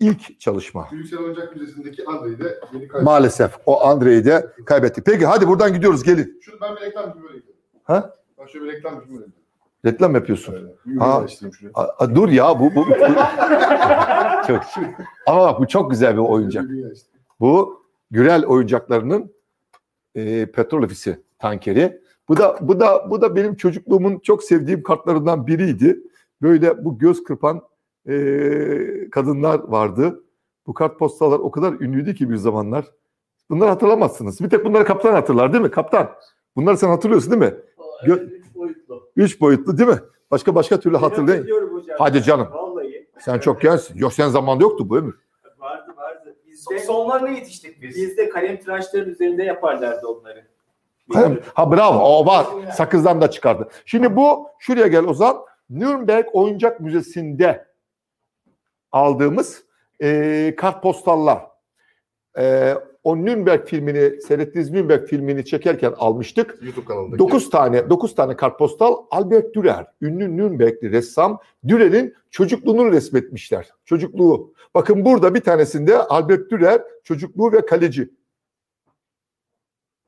[0.00, 0.88] ilk çalışma.
[0.92, 3.02] Brüksel Oyuncak Müzesi'ndeki Andre'yi de yeni kaybettik.
[3.02, 5.06] Maalesef o Andrei'yi de kaybettik.
[5.06, 6.38] Peki hadi buradan gidiyoruz gelin.
[6.42, 7.52] Şunu ben bir reklam filmi gidiyorum.
[7.84, 8.12] Ha?
[8.38, 9.30] Ben şöyle bir reklam filmi böyle
[9.84, 10.54] Reklam yapıyorsun.
[10.54, 10.76] gidiyorum.
[10.98, 11.24] Ha.
[11.74, 12.90] A- a- dur ya bu, bu, bu-
[14.46, 14.62] çok
[15.26, 16.64] ama bak bu çok güzel bir oyuncak.
[17.40, 19.32] Bu Gürel oyuncaklarının
[20.14, 22.00] e, petrol ofisi tankeri.
[22.28, 26.00] Bu da bu da bu da benim çocukluğumun çok sevdiğim kartlarından biriydi.
[26.42, 27.62] Böyle bu göz kırpan
[28.08, 30.22] e, kadınlar vardı.
[30.66, 32.84] Bu kartpostallar o kadar ünlüydü ki bir zamanlar.
[33.50, 34.40] Bunları hatırlamazsınız.
[34.40, 35.70] Bir tek bunları kaptan hatırlar değil mi?
[35.70, 36.10] Kaptan.
[36.56, 37.58] Bunları sen hatırlıyorsun değil mi?
[38.06, 39.08] Gö- Üç boyutlu.
[39.16, 39.98] Üç boyutlu değil mi?
[40.30, 41.48] Başka başka türlü hatırlayın.
[41.98, 42.48] Hadi canım.
[42.52, 43.08] Vallahi.
[43.18, 43.98] Sen çok gençsin.
[43.98, 45.14] Yok sen zamanda yoktu bu ömür.
[45.58, 46.36] Vardı vardı.
[46.46, 47.96] Bizde, sonlarına yetiştik biz.
[47.96, 50.44] Bizde kalem tıraşların üzerinde yaparlardı onları.
[51.12, 52.46] Kalem- Ha bravo o var.
[52.76, 53.68] Sakızdan da çıkardı.
[53.86, 55.36] Şimdi bu şuraya gel Ozan.
[55.70, 57.67] Nürnberg Oyuncak Müzesi'nde
[58.92, 59.64] aldığımız
[60.02, 61.46] e, kartpostallar.
[62.38, 62.74] E,
[63.04, 66.58] o Nürnberg filmini seyrettiğiniz Nürnberg filmini çekerken almıştık.
[66.62, 67.18] YouTube kanalındaki.
[67.18, 73.68] 9 tane 9 tane kartpostal Albert Dürer, ünlü Nürnbergli ressam Dürer'in çocukluğunu resmetmişler.
[73.84, 74.54] Çocukluğu.
[74.74, 78.10] Bakın burada bir tanesinde Albert Dürer çocukluğu ve kaleci.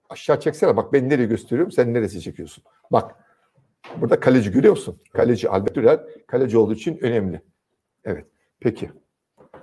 [0.09, 2.65] Aşağı çeksene bak ben nereye gösteriyorum sen neresi çekiyorsun.
[2.93, 3.15] Bak
[3.97, 5.01] burada kaleci görüyor musun?
[5.13, 7.43] Kaleci Albert Dürer kaleci olduğu için önemli.
[8.05, 8.27] Evet
[8.61, 8.91] peki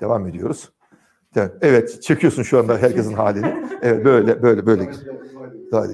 [0.02, 0.72] devam ediyoruz.
[1.62, 3.70] Evet, çekiyorsun şu anda herkesin halini.
[3.82, 4.92] Evet böyle böyle böyle.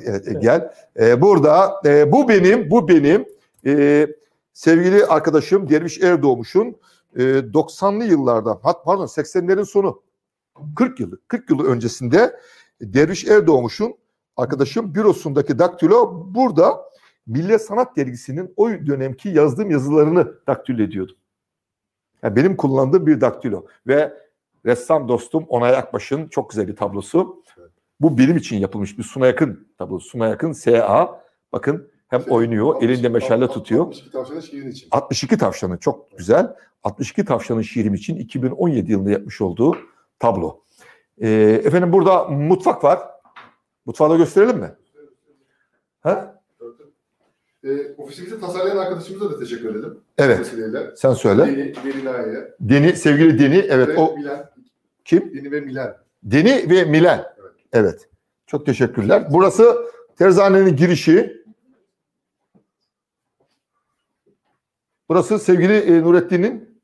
[0.06, 0.74] Evet e, gel.
[1.00, 3.26] E, burada e, bu benim bu benim
[4.54, 6.76] sevgili arkadaşım Derviş Erdoğmuş'un
[7.16, 10.02] e, 90'lı yıllarda hat pardon 80'lerin sonu
[10.76, 12.40] 40 yılı 40 yılı öncesinde
[12.82, 13.96] Derviş Erdoğmuş'un
[14.38, 16.94] arkadaşım bürosundaki daktilo burada
[17.28, 21.16] Milli Sanat Dergisi'nin o dönemki yazdığım yazılarını daktilo ediyordum.
[22.24, 24.14] Yani benim kullandığım bir daktilo ve
[24.66, 27.44] ressam dostum Onay Akbaş'ın çok güzel bir tablosu.
[28.00, 30.10] Bu benim için yapılmış bir Suna Yakın tablosu.
[30.10, 31.22] Suna Yakın SA.
[31.52, 33.86] Bakın hem oynuyor, elinde meşale tutuyor.
[33.86, 34.88] 62 tavşanın şiirin için.
[34.92, 36.56] 62 tavşanı çok güzel.
[36.84, 39.78] 62 tavşanın şiirim için 2017 yılında yapmış olduğu
[40.20, 40.60] tablo.
[41.22, 43.00] Ee, efendim burada mutfak var.
[43.86, 44.72] Mutfağı da gösterelim mi?
[46.02, 46.33] Ha?
[47.64, 49.98] E, ofisimizi tasarlayan arkadaşımıza da teşekkür edelim.
[50.18, 50.54] Evet.
[50.96, 51.42] Sen söyle.
[51.48, 52.50] Deni, Derina'ya.
[52.60, 53.58] Deni, sevgili Deni.
[53.58, 54.50] Evet ve o Milan.
[55.06, 55.34] kim?
[55.36, 55.96] Deni ve Milan.
[56.24, 57.24] Deni ve Milen.
[57.42, 57.52] Evet.
[57.74, 58.10] Evet.
[58.48, 59.28] Çok teşekkürler.
[59.32, 59.76] Burası
[60.18, 61.44] terzanenin girişi.
[65.10, 66.80] Burası sevgili e, Nurettin'in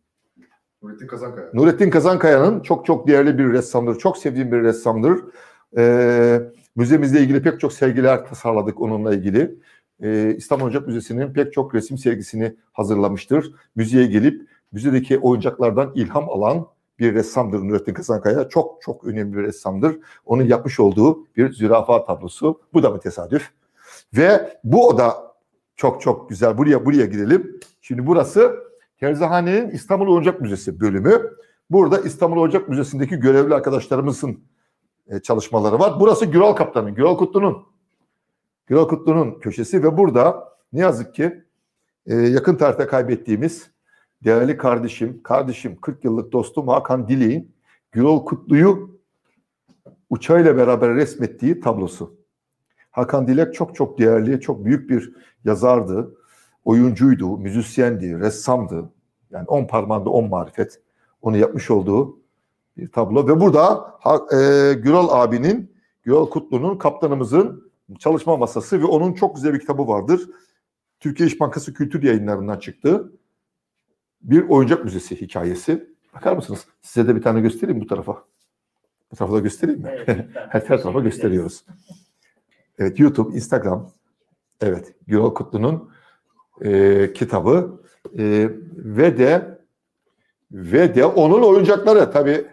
[0.81, 1.49] Nurettin Kazankaya.
[1.53, 3.99] Nurettin Kazankaya'nın çok çok değerli bir ressamdır.
[3.99, 5.19] Çok sevdiğim bir ressamdır.
[5.77, 6.41] Ee,
[6.75, 9.55] müzemizle ilgili pek çok sergiler tasarladık onunla ilgili.
[10.03, 13.53] Ee, İstanbul Oyuncak Müzesi'nin pek çok resim sergisini hazırlamıştır.
[13.75, 16.67] Müzeye gelip müzedeki oyuncaklardan ilham alan
[16.99, 18.49] bir ressamdır Nurettin Kazankaya.
[18.49, 19.97] Çok çok önemli bir ressamdır.
[20.25, 22.61] Onun yapmış olduğu bir zürafa tablosu.
[22.73, 23.49] Bu da mı tesadüf?
[24.17, 25.33] Ve bu oda
[25.75, 26.57] çok çok güzel.
[26.57, 27.59] Buraya buraya gidelim.
[27.81, 28.55] Şimdi burası
[28.99, 31.21] Terzihane'nin İstanbul Oyuncak Müzesi bölümü.
[31.69, 34.39] Burada İstanbul Oyuncak Müzesi'ndeki görevli arkadaşlarımızın
[35.07, 35.93] e, çalışmaları var.
[35.99, 37.68] Burası Güral Kaptan'ın, Güral Kutlu'nun
[38.69, 41.43] Güral Kutlu'nun köşesi ve burada ne yazık ki
[42.05, 43.71] e, yakın tarihte kaybettiğimiz
[44.23, 47.51] değerli kardeşim, kardeşim 40 yıllık dostum Hakan Dilek'in
[47.91, 48.99] Güral Kutlu'yu
[50.09, 52.15] uçağıyla beraber resmettiği tablosu.
[52.91, 55.13] Hakan Dilek çok çok değerli, çok büyük bir
[55.45, 56.15] yazardı
[56.65, 58.89] oyuncuydu, müzisyendi, ressamdı.
[59.31, 60.81] Yani on parmağında on marifet.
[61.21, 62.19] Onu yapmış olduğu
[62.77, 63.27] bir tablo.
[63.27, 63.93] Ve burada
[64.33, 65.71] e, Güral abinin,
[66.03, 67.68] Güral Kutlu'nun, kaptanımızın
[67.99, 70.29] çalışma masası ve onun çok güzel bir kitabı vardır.
[70.99, 73.11] Türkiye İş Bankası Kültür Yayınları'ndan çıktı.
[74.21, 75.89] Bir oyuncak müzesi hikayesi.
[76.15, 76.65] Bakar mısınız?
[76.81, 78.23] Size de bir tane göstereyim bu tarafa.
[79.11, 79.89] Bu tarafa da göstereyim mi?
[79.89, 80.49] Evet, lütfen.
[80.49, 81.65] Her tarafa gösteriyoruz.
[82.79, 83.91] Evet YouTube, Instagram.
[84.61, 85.91] Evet Güral Kutlu'nun
[86.61, 87.79] e, kitabı
[88.17, 89.59] E, ve de
[90.51, 92.47] ve de onun oyuncakları tabii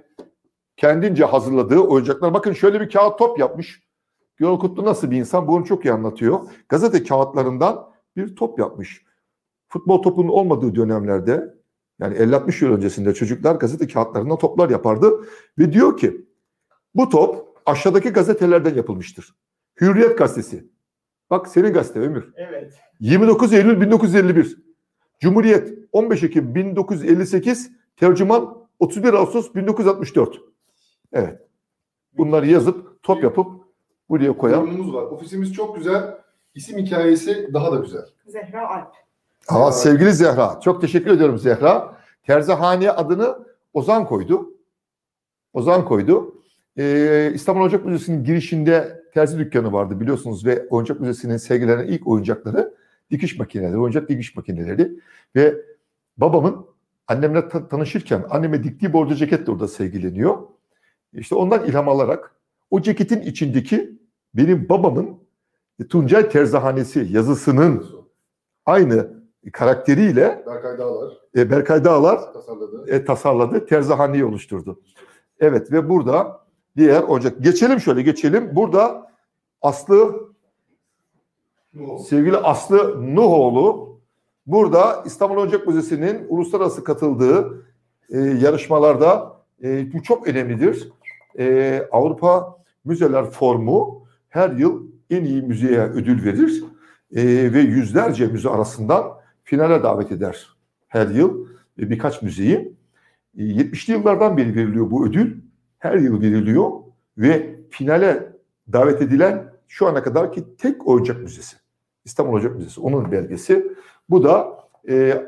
[0.77, 2.35] kendince hazırladığı oyuncaklar.
[2.35, 3.86] Bakın şöyle bir kağıt top yapmış.
[4.37, 5.49] Güral Kutlu nasıl bir insan?
[5.49, 6.41] Bunu çok iyi anlatıyor.
[6.69, 9.05] Gazete kağıtlarından bir top yapmış.
[9.69, 11.55] Futbol topunun olmadığı dönemlerde
[11.99, 15.27] yani 50-60 yıl öncesinde çocuklar gazete kağıtlarından toplar yapardı
[15.59, 16.27] ve diyor ki
[16.95, 19.35] bu top aşağıdaki gazetelerden yapılmıştır.
[19.81, 20.67] Hürriyet gazetesi.
[21.31, 22.33] Bak senin gazete Ömür.
[22.37, 22.75] Evet.
[23.01, 24.57] 29 Eylül 1951.
[25.21, 30.41] Cumhuriyet 15 Ekim 1958, tercüman 31 Ağustos 1964.
[31.13, 31.41] Evet.
[32.13, 33.66] Bunları yazıp top yapıp
[34.09, 34.61] buraya koyan.
[34.61, 35.03] Yorumumuz var.
[35.03, 36.15] Ofisimiz çok güzel.
[36.55, 38.03] İsim hikayesi daha da güzel.
[38.27, 38.95] Zehra Alp.
[39.49, 40.61] Aa, sevgili Zehra.
[40.61, 41.97] Çok teşekkür ediyorum Zehra.
[42.23, 43.39] Terzihane adını
[43.75, 44.55] Ozan koydu.
[45.53, 46.35] Ozan koydu.
[46.79, 52.75] Ee, İstanbul Oyuncak Müzesi'nin girişinde terzi dükkanı vardı biliyorsunuz ve Oyuncak Müzesi'nin sergilenen ilk oyuncakları
[53.11, 55.01] dikiş makineleri, oyuncak dikiş makineleri
[55.37, 55.55] ve
[56.17, 56.67] babamın
[57.09, 60.39] annemle ta- tanışırken anneme diktiği bordo ceket de orada sergileniyor.
[61.13, 62.35] İşte ondan ilham alarak
[62.71, 63.96] o ceketin içindeki
[64.37, 65.17] benim babamın
[65.89, 67.87] Tuncay Terzihanesi yazısının
[68.67, 69.17] aynı
[69.53, 72.91] karakteriyle Berkay Dağlar e, Berkay Dağlar tasarladı.
[72.91, 73.67] e, tasarladı.
[73.67, 74.81] Terzihaneyi oluşturdu.
[75.41, 76.41] Evet ve burada
[76.77, 77.43] diğer ocak.
[77.45, 78.57] Geçelim şöyle geçelim.
[78.57, 79.13] Burada
[79.63, 80.29] Aslı
[82.09, 83.99] sevgili Aslı Nuhoğlu
[84.47, 87.67] burada İstanbul Oyuncak Müzesi'nin uluslararası katıldığı
[88.11, 90.93] e, yarışmalarda e, bu çok önemlidir.
[91.39, 94.06] E, Avrupa Müzeler Formu
[94.37, 96.65] her yıl en iyi müzeye ödül verir
[97.15, 99.05] E, ve yüzlerce müze arasından
[99.45, 100.57] finale davet eder
[100.89, 101.47] her yıl
[101.79, 102.77] e, birkaç müzeyi.
[103.39, 105.37] E, 70'li yıllardan beri veriliyor bu ödül.
[105.79, 106.71] Her yıl veriliyor
[107.19, 108.33] ve finale
[108.73, 111.57] davet edilen şu ana kadarki tek oyuncak müzesi.
[112.05, 112.81] İstanbul Oyuncak Müzesi.
[112.81, 113.73] Onun belgesi.
[114.11, 115.23] Bu da e,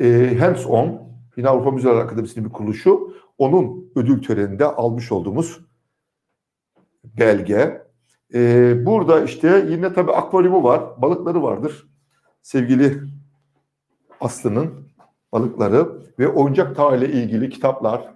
[0.00, 3.14] e, Hands On, yine Avrupa Müzeler Akademisi'nin bir kuruluşu.
[3.38, 5.60] Onun ödül töreninde almış olduğumuz
[7.04, 7.85] belge.
[8.34, 11.88] E, burada işte yine tabii akvaryumu var, balıkları vardır.
[12.42, 13.00] Sevgili
[14.20, 14.86] Aslı'nın
[15.32, 18.14] balıkları ve oyuncak tarihiyle ilgili kitaplar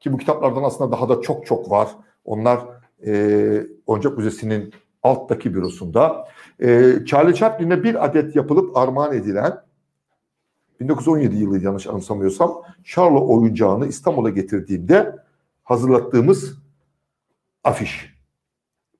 [0.00, 1.88] ki bu kitaplardan aslında daha da çok çok var.
[2.24, 2.60] Onlar
[3.06, 6.28] e, Oyuncak Müzesi'nin alttaki bürosunda.
[6.60, 9.60] E, Charlie Chaplin'e bir adet yapılıp armağan edilen
[10.80, 15.16] 1917 yılı yanlış anımsamıyorsam Charlo oyuncağını İstanbul'a getirdiğimde
[15.64, 16.58] hazırlattığımız
[17.64, 18.13] afiş.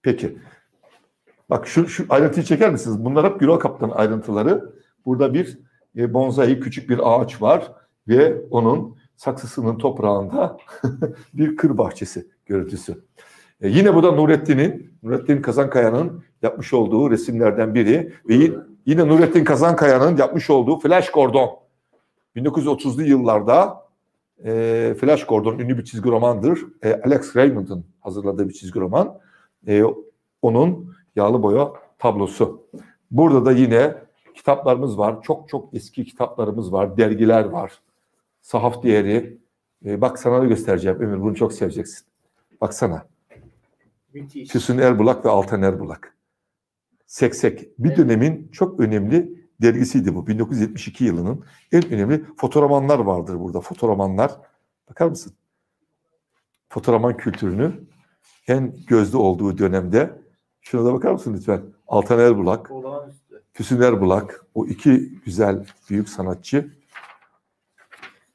[0.05, 0.39] Peki.
[1.51, 3.05] Bak şu, şu ayrıntıyı çeker misiniz?
[3.05, 4.73] Bunlar hep Gürol Kaptan ayrıntıları.
[5.07, 5.59] Burada bir
[5.97, 7.73] e, bonsai küçük bir ağaç var
[8.09, 10.57] ve onun saksısının toprağında
[11.35, 13.05] bir kır bahçesi görüntüsü.
[13.61, 18.51] E, yine bu da Nurettin'in, Nurettin Kazankaya'nın yapmış olduğu resimlerden biri ve
[18.87, 21.51] yine Nurettin Kazankaya'nın yapmış olduğu Flash Gordon.
[22.37, 23.85] 1930'lu yıllarda
[24.45, 26.61] e, Flash Gordon ünlü bir çizgi romandır.
[26.83, 29.25] E, Alex Raymond'ın hazırladığı bir çizgi roman.
[29.69, 29.83] E,
[30.43, 32.67] onun yağlı boya tablosu.
[33.11, 33.95] Burada da yine
[34.35, 35.23] kitaplarımız var.
[35.23, 36.97] Çok çok eski kitaplarımız var.
[36.97, 37.83] Dergiler var.
[38.43, 39.39] Sahaf değeri.
[39.85, 41.21] E, bak sana da göstereceğim Ömür.
[41.21, 42.07] Bunu çok seveceksin.
[42.61, 43.07] Baksana.
[44.15, 44.51] Müthiş.
[44.51, 46.17] Füsun Erbulak ve Altan Erbulak.
[47.07, 47.79] Seksek.
[47.79, 50.27] Bir dönemin çok önemli dergisiydi bu.
[50.27, 53.61] 1972 yılının en önemli fotoromanlar vardır burada.
[53.61, 54.33] Fotoromanlar.
[54.91, 55.33] Bakar mısın?
[56.69, 57.85] Fotoraman kültürünü
[58.49, 60.11] en gözde olduğu dönemde.
[60.61, 61.61] Şuna da bakar mısın lütfen?
[61.89, 62.71] Altan Erbulak.
[63.53, 64.47] Füsun Erbulak.
[64.55, 66.71] O iki güzel büyük sanatçı.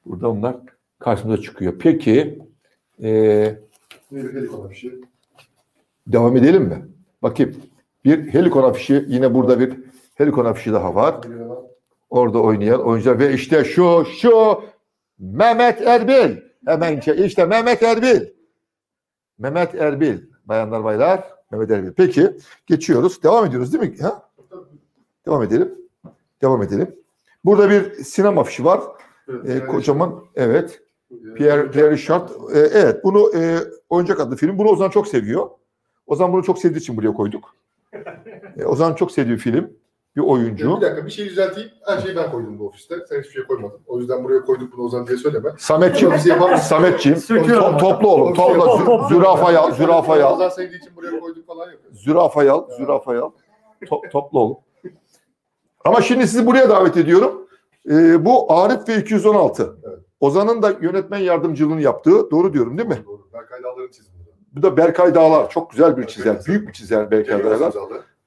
[0.05, 0.55] Burada onlar
[0.99, 1.73] karşımıza çıkıyor.
[1.79, 2.39] Peki
[4.11, 5.01] helikon afişi.
[6.07, 6.85] Devam edelim mi?
[7.21, 7.55] Bakayım.
[8.05, 9.79] Bir helikon afişi, yine burada bir
[10.15, 11.15] helikon afişi daha var.
[12.09, 14.61] Orada oynayan oyuncular ve işte şu, şu
[15.19, 16.37] Mehmet Erbil.
[16.65, 18.38] Hemen işte, işte Mehmet Erbil.
[19.39, 20.17] Mehmet Erbil.
[20.45, 21.91] Bayanlar baylar, Mehmet Erbil.
[21.97, 23.23] Peki, geçiyoruz.
[23.23, 24.01] Devam ediyoruz değil mi?
[24.01, 24.29] Ha?
[25.25, 25.75] Devam edelim.
[26.41, 26.95] Devam edelim.
[27.45, 28.81] Burada bir sinema afişi var.
[29.45, 30.81] Ee, kocaman, evet.
[31.35, 32.29] Pierre, Pierre Richard.
[32.29, 33.57] Ee, evet, bunu e,
[33.89, 34.57] Oyuncak adlı film.
[34.57, 35.49] Bunu Ozan çok seviyor.
[36.07, 37.55] Ozan bunu çok sevdiği için buraya koyduk.
[38.57, 39.73] E, Ozan çok sevdiği film.
[40.19, 40.77] Bir oyuncu.
[40.77, 41.69] Bir dakika bir şey düzelteyim.
[41.85, 42.95] Her şeyi ben koydum bu ofiste.
[43.09, 43.79] Sen hiçbir şey koymadın.
[43.87, 45.49] O yüzden buraya koyduk bunu Ozan diye söyleme.
[45.57, 46.11] Sametçim.
[47.15, 47.65] Söküyorum.
[47.75, 48.33] To- toplu olun.
[48.33, 48.65] Topla.
[48.65, 49.71] Top, top, Zü- Zürafayı al.
[49.71, 50.35] Zürafayı al.
[50.35, 51.93] Ozan sevdiği için buraya koyduk falan yapıyor.
[51.93, 52.69] Zürafayı al.
[52.77, 53.31] Zürafayı al.
[53.81, 54.57] To- toplu olun.
[55.85, 57.47] Ama şimdi sizi buraya davet ediyorum.
[57.89, 59.75] E, bu Arif ve 216.
[59.83, 59.99] Evet.
[60.19, 62.31] Ozan'ın da yönetmen yardımcılığını yaptığı.
[62.31, 63.03] Doğru diyorum değil mi?
[63.05, 63.21] Doğru.
[63.33, 64.17] Berkay Dağlar'ın çizimi.
[64.55, 65.49] Bu da Berkay Dağlar.
[65.49, 66.37] Çok güzel bir çizer.
[66.47, 67.73] Büyük bir çizer Berkay Dağlar.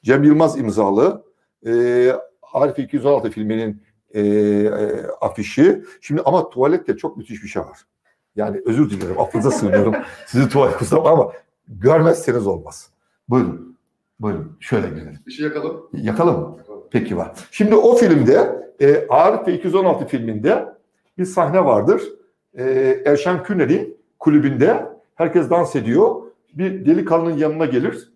[0.02, 1.31] Cem Yılmaz imzalı.
[1.66, 2.12] E,
[2.52, 3.82] Arif 216 filminin
[4.14, 5.82] e, e, afişi.
[6.00, 7.78] Şimdi ama tuvalette çok müthiş bir şey var.
[8.36, 9.20] Yani özür dilerim.
[9.20, 9.94] Affınıza sığınıyorum.
[10.26, 11.32] Sizi tuvalet kusura ama
[11.68, 12.90] görmezseniz olmaz.
[13.28, 13.76] Buyurun.
[14.20, 14.56] Buyurun.
[14.60, 15.18] Şöyle gelelim.
[15.26, 15.88] Bir şey yakalım.
[15.92, 16.56] Yakalım mı?
[16.90, 17.32] Peki var.
[17.50, 20.68] Şimdi o filmde e, Arif ve 216 filminde
[21.18, 22.02] bir sahne vardır.
[22.58, 22.64] E,
[23.06, 26.22] Erşen Küner'in kulübünde herkes dans ediyor.
[26.54, 28.12] Bir delikanlının yanına gelir.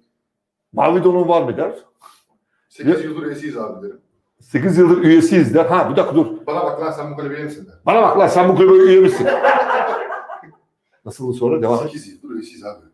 [0.73, 1.75] Mavi donun var mı der.
[2.77, 4.01] 8 yıldır esiyiz abi derim.
[4.41, 5.65] 8 yıldır üyesiyiz der.
[5.67, 6.27] Ha bir dakika dur.
[6.47, 7.71] Bana bak lan sen bu kulübe misin de.
[7.87, 9.27] Bana bak lan sen bu kulübe üye misin?
[11.05, 11.83] Nasıl sonra devam et.
[11.83, 12.85] 8 yıldır üyesiyiz abi.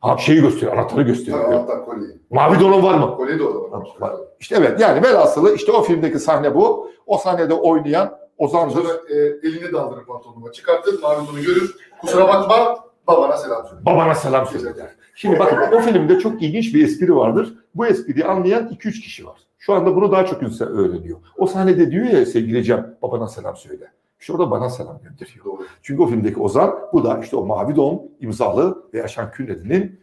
[0.00, 1.52] Ha şeyi gösteriyor, anahtarı Tabii gösteriyor.
[1.52, 2.20] hatta kolyeyi.
[2.30, 3.16] Mavi donun var mı?
[3.16, 3.86] Kolye de orada var.
[4.00, 4.16] Var.
[4.40, 6.90] İşte evet yani velhasılı işte o filmdeki sahne bu.
[7.06, 8.74] O sahnede oynayan Ozan'dır.
[8.74, 11.02] Sonra e, elini daldırır pantolonuma çıkartır.
[11.02, 11.76] Mavi donu görür.
[12.00, 13.84] Kusura bakma babana selam söyle.
[13.86, 14.90] Babana selam söyle der.
[15.14, 17.54] Şimdi bakın o filmde çok ilginç bir espri vardır.
[17.74, 19.38] Bu espriyi anlayan 2-3 kişi var.
[19.58, 21.18] Şu anda bunu daha çok insan öğreniyor.
[21.36, 23.84] O sahnede diyor ya sevgili Cem babana selam söyle.
[24.20, 25.44] İşte orada bana selam gönderiyor.
[25.44, 25.66] Doğru.
[25.82, 30.00] Çünkü o filmdeki Ozan bu da işte o Mavi Don imzalı ve Yaşan Künnedi'nin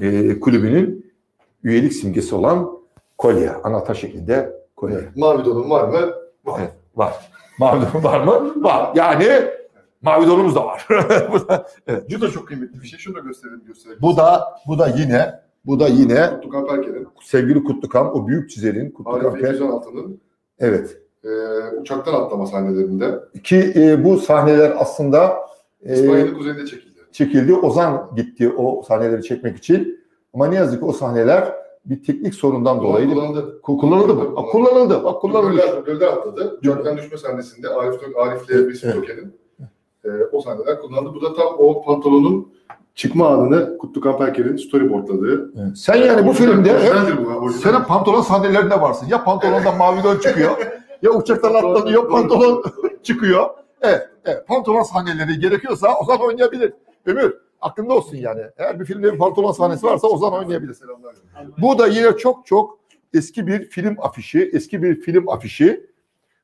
[0.00, 1.12] e, kulübünün
[1.64, 2.78] üyelik simgesi olan
[3.18, 3.50] kolye.
[3.50, 4.98] Anahtar şeklinde kolye.
[5.16, 6.12] Mavi donun var mı?
[6.44, 6.60] Var.
[6.60, 7.30] Evet, var.
[7.58, 8.64] Mavi don var mı?
[8.64, 8.92] Var.
[8.94, 9.26] Yani
[10.02, 10.86] mavi donumuz da var.
[11.32, 12.04] bu, da, evet.
[12.16, 12.98] Bu da çok kıymetli bir şey.
[12.98, 13.98] Şunu da gösterelim gösterelim.
[14.02, 15.34] bu da bu da yine
[15.66, 19.54] bu da yine Mutlu Kamperker'in sevgili Kutlukan o büyük çizerin Kutlukan Arif Per.
[19.54, 20.20] 216'nın
[20.58, 20.98] Evet.
[21.24, 21.28] e,
[21.80, 25.36] uçaktan atlama sahnelerinde Ki e, bu sahneler aslında
[25.82, 26.98] e, İspanya'nın kuzeyinde çekildi.
[27.12, 27.54] çekildi.
[27.54, 29.98] Ozan gitti o sahneleri çekmek için.
[30.34, 31.52] Ama ne yazık ki o sahneler
[31.84, 33.60] bir teknik sorundan dolayı kullanıldı.
[33.62, 34.34] Ku- kullanıldı mı?
[34.34, 35.04] Kullanıldı.
[35.04, 35.62] Bak kullanılmış.
[35.62, 36.58] Gölden, gölden atladı.
[36.60, 39.37] Uçaktan düşme sahnesinde Arif, Arif'le Besim Töken'in
[40.08, 41.14] e, o sahneler kullanıldı.
[41.14, 42.52] Bu da tam o pantolonun
[42.94, 45.52] çıkma anını Kutlu Kamperker'in storyboardladığı.
[45.62, 45.78] Evet.
[45.78, 47.50] Sen yani bu filmde hep bu.
[47.52, 49.06] senin pantolon sahnelerinde varsın.
[49.08, 50.50] Ya pantolonda mavi don çıkıyor
[51.02, 52.64] ya uçaktan atlanıyor pantolon
[53.02, 53.46] çıkıyor.
[53.82, 54.46] Evet, evet.
[54.48, 56.72] Pantolon sahneleri gerekiyorsa Ozan oynayabilir.
[57.06, 58.40] Ömür aklında olsun yani.
[58.56, 60.76] Eğer bir filmde bir pantolon sahnesi varsa Ozan oynayabilir.
[61.58, 62.78] Bu da yine çok çok
[63.14, 64.50] eski bir film afişi.
[64.52, 65.88] Eski bir film afişi.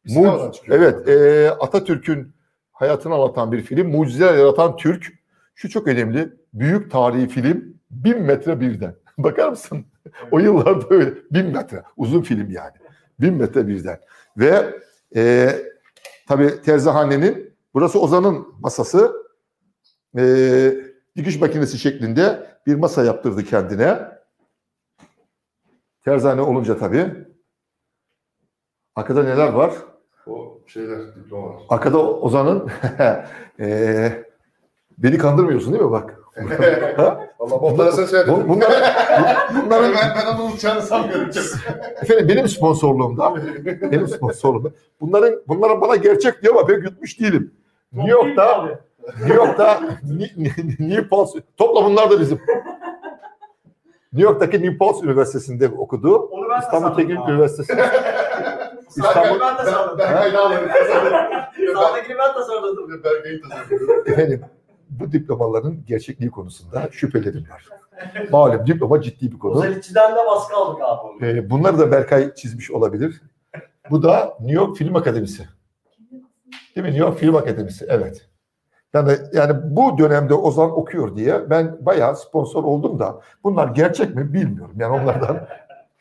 [0.08, 2.32] Mu- evet, e, Atatürk'ün
[2.74, 3.90] hayatını anlatan bir film.
[3.90, 5.12] Mucizeler yaratan Türk.
[5.54, 6.32] Şu çok önemli.
[6.52, 7.74] Büyük tarihi film.
[7.90, 8.94] Bin metre birden.
[9.18, 9.86] Bakar mısın?
[10.30, 11.14] o yıllarda öyle.
[11.30, 11.82] Bin metre.
[11.96, 12.74] Uzun film yani.
[13.20, 14.00] Bin metre birden.
[14.36, 14.80] Ve
[15.16, 15.50] e,
[16.28, 19.12] tabii Terzihane'nin burası Ozan'ın masası.
[20.18, 20.74] E,
[21.16, 23.98] dikiş makinesi şeklinde bir masa yaptırdı kendine.
[26.04, 27.06] Terzane olunca tabii.
[28.96, 29.74] Arkada neler var?
[30.26, 31.56] O şeyler, diplomalar.
[31.68, 32.68] Arkada Ozan'ın
[33.58, 34.24] eee
[34.98, 36.20] beni kandırmıyorsun değil mi bak?
[36.96, 37.26] Ha?
[37.38, 38.34] Allah botlara sen söyledin.
[38.34, 38.82] Bu- bunların,
[39.20, 41.28] bu- bunların ben, ben onu unutacağını sanmıyorum.
[42.02, 43.34] efendim benim sponsorluğumda
[43.64, 47.54] benim sponsorluğumda bunların bunların bana gerçek diyor ama ben yutmuş değilim.
[47.92, 48.68] New York'ta.
[49.20, 49.80] New York'ta
[50.78, 52.38] New Paltz topla bunlar da bizim.
[54.12, 56.30] New York'taki New Paltz Üniversitesi'nde okudu.
[56.60, 57.18] İstanbul Teknik.
[57.28, 57.72] Üniversitesi.
[58.96, 60.68] İstanbul Ben Ben, ben kaydı alırım.
[61.74, 63.04] Sağdakini ben tasarladım.
[63.04, 64.02] Berkay'ı tasarladım.
[64.06, 64.44] Efendim
[64.90, 67.68] bu diplomaların gerçekliği konusunda şüphelerim var.
[68.30, 69.64] Malum diploma ciddi bir konu.
[69.64, 71.26] Özellikçiden de baskı aldık abi.
[71.26, 73.22] Ee, bunları da Berkay çizmiş olabilir.
[73.90, 75.48] Bu da New York Film Akademisi.
[76.76, 76.90] Değil mi?
[76.92, 77.86] New York Film Akademisi.
[77.88, 78.28] Evet.
[78.94, 84.32] Yani, yani bu dönemde Ozan okuyor diye ben bayağı sponsor oldum da bunlar gerçek mi
[84.32, 84.74] bilmiyorum.
[84.78, 85.48] Yani onlardan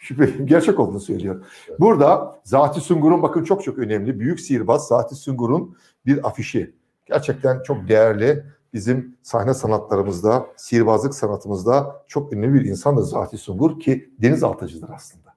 [0.04, 0.48] şüpheliyim.
[0.48, 1.46] Gerçek olduğunu söylüyor.
[1.80, 4.20] Burada Zati Sungur'un bakın çok çok önemli.
[4.20, 6.74] Büyük sihirbaz Zati Sungur'un bir afişi.
[7.06, 8.44] Gerçekten çok değerli.
[8.74, 15.34] Bizim sahne sanatlarımızda, sihirbazlık sanatımızda çok ünlü bir insandır Zati Sungur ki denizaltıcıdır aslında.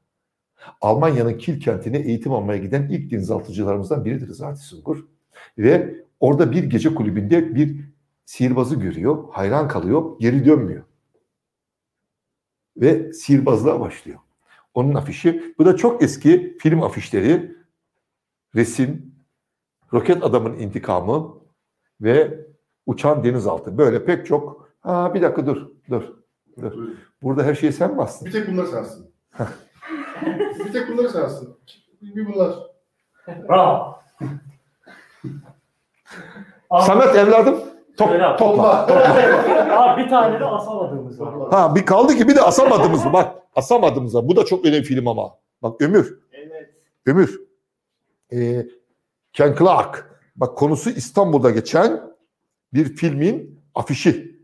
[0.80, 5.04] Almanya'nın Kiel kentine eğitim almaya giden ilk denizaltıcılarımızdan biridir Zati Sungur.
[5.58, 7.80] Ve orada bir gece kulübünde bir
[8.24, 10.82] sihirbazı görüyor, hayran kalıyor, geri dönmüyor.
[12.76, 14.18] Ve sihirbazlığa başlıyor.
[14.76, 15.54] Onun afişi.
[15.58, 17.56] Bu da çok eski film afişleri.
[18.54, 19.14] Resim,
[19.92, 21.34] Roket Adamın İntikamı
[22.00, 22.46] ve
[22.86, 23.78] Uçan Denizaltı.
[23.78, 24.70] Böyle pek çok...
[24.80, 26.02] Ha bir dakika dur, dur.
[26.60, 26.72] dur.
[27.22, 28.26] Burada her şeyi sen bastın.
[28.26, 29.14] Bir tek bunlar sensin.
[30.64, 31.56] bir tek bunları sensin.
[32.02, 32.54] Bir bunlar.
[33.48, 34.00] Bravo.
[36.80, 37.60] Samet evladım
[37.96, 38.36] top, abi.
[38.38, 38.86] topla.
[39.78, 41.34] abi bir tane de asamadığımız var.
[41.50, 44.28] Ha bir kaldı ki bir de asamadığımız bak asamadığımız var.
[44.28, 45.34] Bu da çok önemli film ama.
[45.62, 46.70] Bak Ömür, Evet.
[47.06, 47.40] Ömür.
[48.32, 48.66] Ee,
[49.32, 50.20] Ken Clark.
[50.36, 52.00] Bak konusu İstanbul'da geçen
[52.74, 54.36] bir filmin afişi.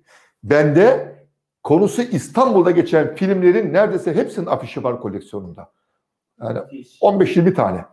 [0.44, 1.16] Bende
[1.62, 5.72] konusu İstanbul'da geçen filmlerin neredeyse hepsinin afişi var koleksiyonumda.
[6.40, 6.58] Yani
[7.02, 7.84] 15-20 tane.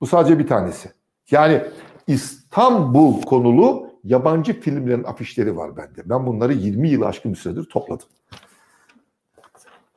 [0.00, 0.92] Bu sadece bir tanesi.
[1.30, 1.62] Yani
[2.06, 6.02] İstanbul konulu yabancı filmlerin afişleri var bende.
[6.04, 8.06] Ben bunları 20 yıl aşkın bir süredir topladım.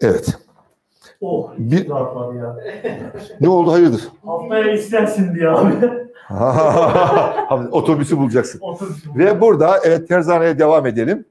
[0.01, 0.37] Evet.
[1.21, 2.57] Oh, Bir- rahatladı ya.
[3.41, 4.07] Ne oldu hayırdır?
[4.25, 5.73] Haftaya istersin diye abi.
[6.29, 8.59] Abi, Otobüsü bulacaksın.
[8.61, 8.87] Otur.
[9.17, 11.25] Ve burada evet terzaneye devam edelim.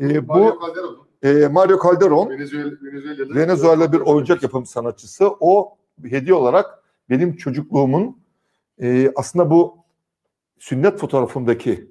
[0.00, 1.06] Ee, Mario bu Calderon.
[1.44, 3.34] e, Mario Calderon Venezuela, Venezuela'da.
[3.34, 5.30] Venezuela bir oyuncak yapım sanatçısı.
[5.40, 8.16] O hediye olarak benim çocukluğumun
[8.82, 9.76] e, aslında bu
[10.58, 11.89] sünnet fotoğrafımdaki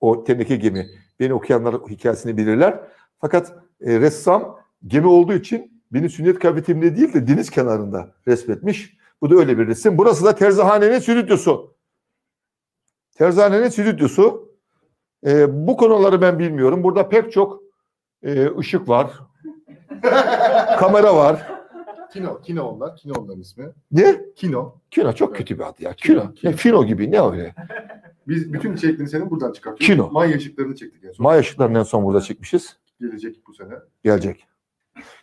[0.00, 0.86] o teneke gemi
[1.20, 2.80] beni okuyanlar hikayesini bilirler.
[3.20, 8.96] Fakat e, ressam gemi olduğu için beni sünnet kıyafetimde değil de deniz kenarında resmetmiş.
[9.20, 9.98] Bu da öyle bir resim.
[9.98, 11.74] Burası da terzihanenin stüdyosu.
[13.12, 14.50] Terzihanenin stüdyosu.
[15.26, 16.82] E, bu konuları ben bilmiyorum.
[16.82, 17.62] Burada pek çok
[18.22, 19.12] e, ışık var.
[20.78, 21.46] Kamera var.
[22.12, 22.96] Kino, Kino onlar.
[22.96, 23.64] Kino onların ismi.
[23.92, 24.20] Ne?
[24.36, 24.74] Kino.
[24.90, 25.94] Kino çok kötü bir adı ya.
[25.94, 26.32] Kino.
[26.42, 27.54] Ne, Fino gibi ne öyle?
[28.28, 29.86] Biz bütün içeriklerini senin buradan çıkarttık.
[29.86, 30.10] Kino.
[30.10, 31.24] Maya ışıklarını çektik en son.
[31.24, 32.76] Maya ışıklarını en son burada çekmişiz.
[33.00, 33.74] Gelecek bu sene.
[34.04, 34.46] Gelecek.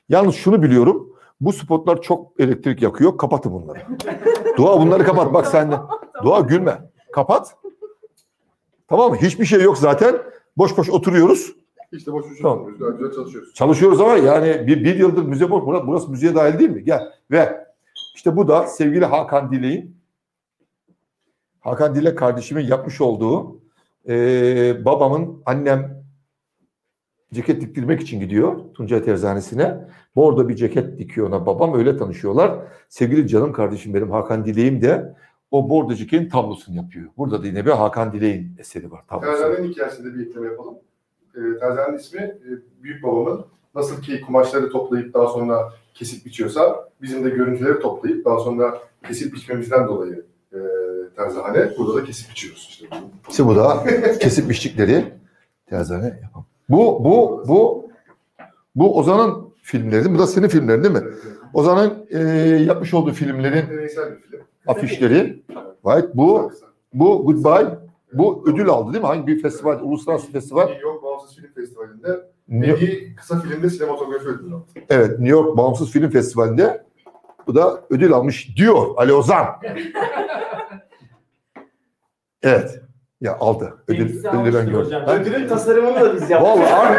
[0.10, 1.14] Yalnız şunu biliyorum.
[1.42, 3.18] Bu spotlar çok elektrik yakıyor.
[3.18, 3.80] Kapatın bunları.
[4.58, 5.34] Dua bunları kapat.
[5.34, 5.76] Bak sen de.
[6.24, 6.78] Dua gülme.
[7.12, 7.56] Kapat.
[8.88, 9.18] Tamam mı?
[9.18, 10.16] Hiçbir şey yok zaten.
[10.58, 11.56] Boş boş oturuyoruz.
[11.92, 12.60] İşte boş boş Tamam.
[12.62, 13.00] oturuyoruz.
[13.00, 13.54] Güzel çalışıyoruz.
[13.54, 15.64] Çalışıyoruz ama yani bir, bir yıldır müze boş.
[15.66, 16.84] Burası, burası müzeye dahil değil mi?
[16.84, 17.12] Gel.
[17.32, 17.68] Ve
[18.16, 19.97] işte bu da sevgili Hakan Dilek'in
[21.68, 23.62] Hakan Dilek kardeşimin yapmış olduğu
[24.06, 26.04] eee, babamın annem
[27.34, 29.78] ceket diktirmek için gidiyor Tuncay Terzanesi'ne.
[30.16, 32.60] Orada bir ceket dikiyor ona babam öyle tanışıyorlar.
[32.90, 35.16] Sevgili canım kardeşim benim Hakan Dilek'im de
[35.52, 37.10] o bordo ceketin tablosunu yapıyor.
[37.18, 39.32] Burada da yine bir Hakan Dilek'in eseri var tablosu.
[39.32, 40.76] Terzanenin hikayesinde bir ekleme yapalım.
[41.36, 42.50] Ee, Terzanenin ismi e,
[42.84, 43.46] büyük babamın
[43.76, 49.34] nasıl ki kumaşları toplayıp daha sonra kesip biçiyorsa bizim de görüntüleri toplayıp daha sonra kesip
[49.34, 50.58] biçmemizden dolayı e,
[51.18, 51.70] terzahane.
[51.78, 52.88] Burada da kesip biçiyoruz işte.
[53.30, 53.84] İşte bu da
[54.20, 55.06] kesip biçtikleri
[55.70, 56.46] terzane yapalım.
[56.70, 57.90] Bu, bu, bu,
[58.76, 60.14] bu Ozan'ın filmleri?
[60.14, 61.02] Bu da senin filmlerin değil mi?
[61.04, 61.38] Evet, evet.
[61.54, 62.20] Ozan'ın e,
[62.64, 64.42] yapmış olduğu filmlerin film.
[64.68, 65.44] afişleri.
[65.86, 66.16] Right.
[66.16, 66.52] Bu,
[66.94, 67.88] bu Goodbye.
[68.14, 69.08] Bu ödül aldı değil mi?
[69.08, 70.68] Hangi bir festival, uluslararası festival?
[70.68, 72.08] New York Bağımsız Film Festivali'nde
[72.50, 74.66] New- iyi kısa filmde sinematografi ödülünü aldı.
[74.90, 76.86] evet, New York Bağımsız Film Festivali'nde
[77.48, 79.46] bu da ödül almış diyor Ali Ozan.
[82.44, 82.82] Evet.
[83.22, 83.74] Ya aldı.
[83.88, 84.74] Ödül, ödülü ben gördüm.
[84.74, 85.04] hocam.
[85.06, 85.16] Ha?
[85.16, 86.50] Ödülün tasarımını da biz yaptık.
[86.52, 86.96] Vallahi abi,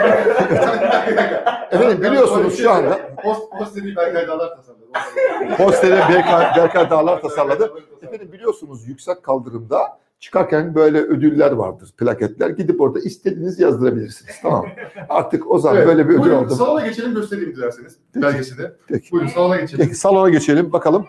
[1.70, 5.56] efendim biliyorsunuz şu anda Post, post dediği Berkay Dağlar tasarladı.
[5.56, 7.72] posteri Berkay, Berkay Dağlar tasarladı.
[8.02, 12.50] Efendim biliyorsunuz yüksek kaldırımda çıkarken böyle ödüller vardır, plaketler.
[12.50, 14.34] Gidip orada istediğinizi yazdırabilirsiniz.
[14.42, 14.66] Tamam?
[15.08, 16.54] Artık Ozan Evet, böyle bir ödül Buyurun aldı.
[16.54, 18.66] salona geçelim göstereyim dilerseniz belgesini.
[18.88, 19.12] Peki.
[19.12, 19.84] Buyurun salona geçelim.
[19.84, 21.06] Peki salona geçelim bakalım.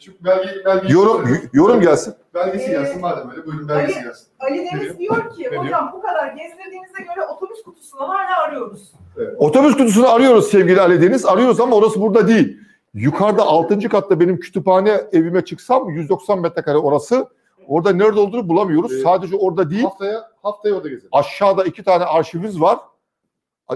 [0.00, 2.14] Şu belge, belge Yorum yorum gelsin.
[2.34, 3.46] Belgesi gelsin madem öyle.
[3.46, 4.26] Buyurun belgesi gelsin.
[4.40, 8.92] Ali Deniz diyor ki hocam bu kadar gezdirdiğinize göre otobüs kutusunu hala arıyoruz.
[9.38, 11.26] Otobüs kutusunu arıyoruz sevgili Ali Deniz.
[11.26, 12.58] Arıyoruz ama orası burada değil.
[12.94, 13.88] Yukarıda 6.
[13.88, 17.28] katta benim kütüphane evime çıksam 190 metrekare orası.
[17.66, 18.92] Orada nerede olduğunu bulamıyoruz.
[18.92, 19.02] Evet.
[19.02, 19.82] Sadece orada değil.
[19.82, 21.08] Haftaya haftaya orada gezelim.
[21.12, 22.78] Aşağıda iki tane arşivimiz var.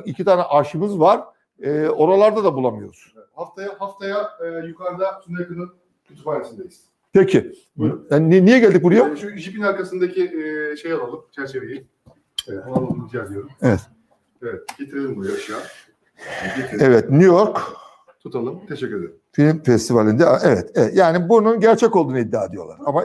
[0.04, 1.20] İki tane arşivimiz var.
[1.62, 3.14] Ee, oralarda da bulamıyoruz.
[3.34, 5.74] Haftaya haftaya e, yukarıda Tuna Yakın'ın
[6.04, 6.84] kütüphanesindeyiz.
[7.14, 7.52] Peki.
[7.76, 8.06] Buyurun.
[8.10, 8.96] Yani ni- niye geldik buraya?
[8.98, 11.86] Yani şu jipin arkasındaki e, şey alalım, çerçeveyi.
[12.48, 13.50] Evet, alalım rica ediyorum.
[13.62, 13.80] Evet.
[14.42, 15.60] Evet, getirelim buraya aşağı.
[16.56, 16.86] Getirelim.
[16.86, 17.58] Evet, New York
[18.22, 18.66] Tutalım.
[18.66, 19.14] Teşekkür ederim.
[19.32, 23.04] Film Festivali'nde evet, evet yani bunun gerçek olduğunu iddia ediyorlar ama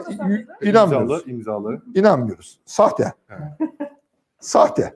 [0.62, 1.22] inanmıyoruz.
[1.26, 1.82] imzalı.
[1.94, 2.60] İnanmıyoruz.
[2.64, 3.12] Sahte.
[4.40, 4.94] Sahte.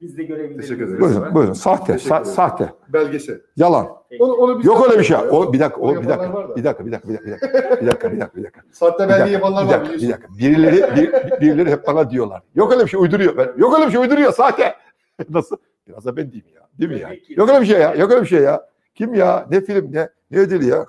[0.00, 0.68] Biz de görebiliriz.
[0.68, 1.00] Teşekkür ederiz.
[1.00, 1.52] Buyurun, buyurun.
[1.52, 2.32] Sahte, Teşekkür sa- ederim.
[2.34, 2.72] sahte.
[2.88, 3.40] Belgesel.
[3.56, 3.86] Yalan.
[4.20, 5.16] Onu, onu biz Yok öyle bir şey.
[5.30, 6.48] O bir dakika, o bir yapanlar var dakika.
[6.48, 6.56] da.
[6.56, 7.36] Bir dakika, bir dakika, bir dakika,
[7.80, 8.60] bir dakika, bir dakika, bir dakika,
[9.04, 10.22] Bir belge yapanlar bir var dakika, bir biliyorsun.
[10.22, 10.38] dakika.
[10.38, 12.42] Birileri, bir, birileri hep bana diyorlar.
[12.54, 13.36] Yok öyle bir şey uyduruyor.
[13.36, 14.74] Ben, yok öyle bir şey uyduruyor sahte.
[15.30, 15.56] Nasıl?
[15.88, 16.62] Biraz da ben diyeyim ya.
[16.78, 17.10] Değil mi ya?
[17.36, 17.94] Yok öyle bir şey ya.
[17.94, 18.66] Yok öyle bir şey ya.
[18.94, 19.46] Kim ya?
[19.50, 20.08] Ne film ne?
[20.30, 20.86] Ne ödülü ya?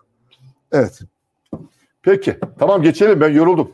[0.72, 1.00] Evet.
[2.02, 2.38] Peki.
[2.60, 3.22] Tamam geçelim.
[3.22, 3.72] Ben yoruldum.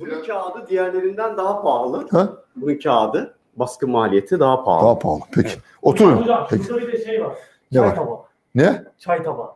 [0.00, 2.06] Bunun kağıdı diğerlerinden daha pahalı.
[2.10, 2.28] Ha?
[2.56, 4.84] Bunun kağıdı baskı maliyeti daha pahalı.
[4.84, 5.20] Daha pahalı.
[5.34, 5.52] Peki.
[5.82, 6.16] Oturun.
[6.16, 6.64] Hocam Peki.
[6.64, 7.36] şurada bir de şey var.
[7.72, 7.96] Ne Çay var?
[7.96, 8.18] tabağı.
[8.54, 8.84] Ne?
[8.98, 9.50] Çay tabağı.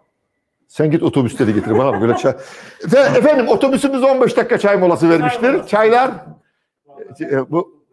[0.68, 2.34] Sen git otobüsleri getir bana böyle çay.
[2.84, 5.66] Efendim, efendim otobüsümüz 15 dakika çay molası vermiştir.
[5.66, 6.10] Çaylar
[7.20, 7.84] e, bu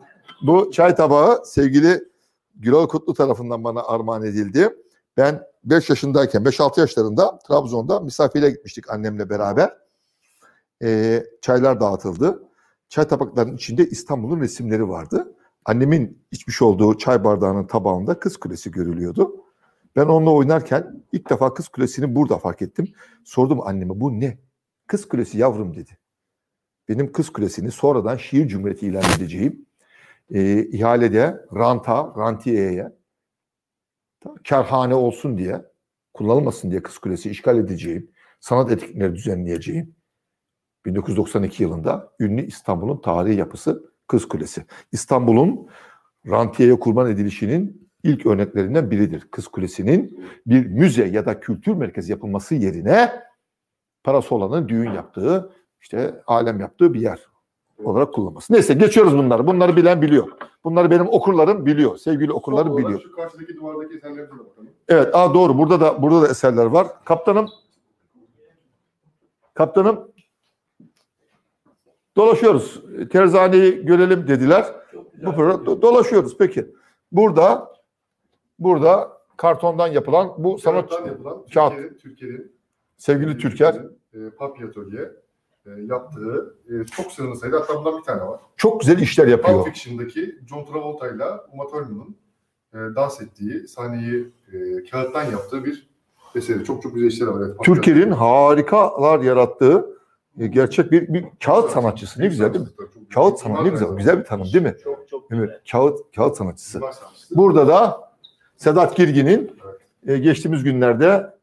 [0.41, 2.03] bu çay tabağı sevgili
[2.55, 4.69] Gürol Kutlu tarafından bana armağan edildi.
[5.17, 9.77] Ben 5 yaşındayken 5-6 yaşlarında Trabzon'da misafire gitmiştik annemle beraber.
[10.83, 12.43] Ee, çaylar dağıtıldı.
[12.89, 15.33] Çay tabaklarının içinde İstanbul'un resimleri vardı.
[15.65, 19.35] Annemin içmiş olduğu çay bardağının tabağında Kız Kulesi görülüyordu.
[19.95, 22.93] Ben onunla oynarken ilk defa Kız Kulesi'ni burada fark ettim.
[23.23, 24.37] Sordum anneme bu ne?
[24.87, 25.97] Kız Kulesi yavrum dedi.
[26.89, 29.65] Benim Kız Kulesi'ni sonradan şiir cumhuriyeti ilan edeceğim.
[30.33, 32.91] Ee, ihalede ranta, rantiyeye
[34.49, 35.65] karhane olsun diye
[36.13, 38.11] kullanılmasın diye Kız Kulesi işgal edeceğim.
[38.39, 39.95] Sanat etkinlikleri düzenleyeceğim.
[40.85, 44.65] 1992 yılında ünlü İstanbul'un tarihi yapısı Kız Kulesi.
[44.91, 45.67] İstanbul'un
[46.29, 49.27] rantiyeye kurban edilişinin ilk örneklerinden biridir.
[49.31, 53.11] Kız Kulesi'nin bir müze ya da kültür merkezi yapılması yerine
[54.03, 57.19] parası olanın düğün yaptığı, işte alem yaptığı bir yer
[57.83, 58.53] olarak kullanması.
[58.53, 59.47] Neyse geçiyoruz bunları.
[59.47, 60.27] Bunları bilen biliyor.
[60.63, 61.97] Bunları benim okurlarım biliyor.
[61.97, 63.01] Sevgili okurlarım biliyor.
[63.01, 64.69] Şu karşıdaki duvardaki eserlerimize de bakalım.
[64.87, 65.57] Evet, aa doğru.
[65.57, 66.87] Burada da burada da eserler var.
[67.05, 67.47] Kaptanım
[69.53, 70.10] Kaptanım
[72.17, 72.81] dolaşıyoruz.
[73.11, 74.65] Terzaneyi görelim dediler.
[75.25, 76.37] Bu program do- dolaşıyoruz.
[76.37, 76.67] Peki.
[77.11, 77.73] Burada
[78.59, 81.71] burada kartondan yapılan bu sanat Kağıttan yapılan Kağıt.
[81.73, 82.51] Türkiye'nin, Türkiye'nin
[82.97, 83.75] Sevgili Türker
[84.13, 85.11] e, Atölye
[85.65, 88.39] e, yaptığı e, çok sınırlı sayıda hatta bundan bir tane var.
[88.57, 89.65] çok güzel işler Pulp yapıyor.
[89.65, 92.15] Fiction'daki John Travolta ile Uma Thurman'ın
[92.73, 95.89] e, dans ettiği sahneyi e, kağıttan yaptığı bir
[96.35, 96.63] eseri.
[96.63, 97.41] Çok çok güzel işleri var.
[97.45, 97.65] Evet, Atölye.
[98.11, 100.00] harikalar yarattığı e,
[100.37, 102.21] gerçek bir, bir kağıt sanatçısı.
[102.21, 102.71] Ne güzel değil mi?
[103.13, 103.89] Kağıt sanatı ne güzel.
[103.89, 104.75] Güzel bir tanım değil mi?
[104.83, 105.43] Çok çok güzel.
[105.43, 106.79] Evet, kağıt kağıt sanatçısı.
[106.79, 107.37] Sanatçısı.
[107.37, 108.11] Burada da
[108.57, 109.51] Sedat Girgin'in
[110.07, 111.33] e, geçtiğimiz günlerde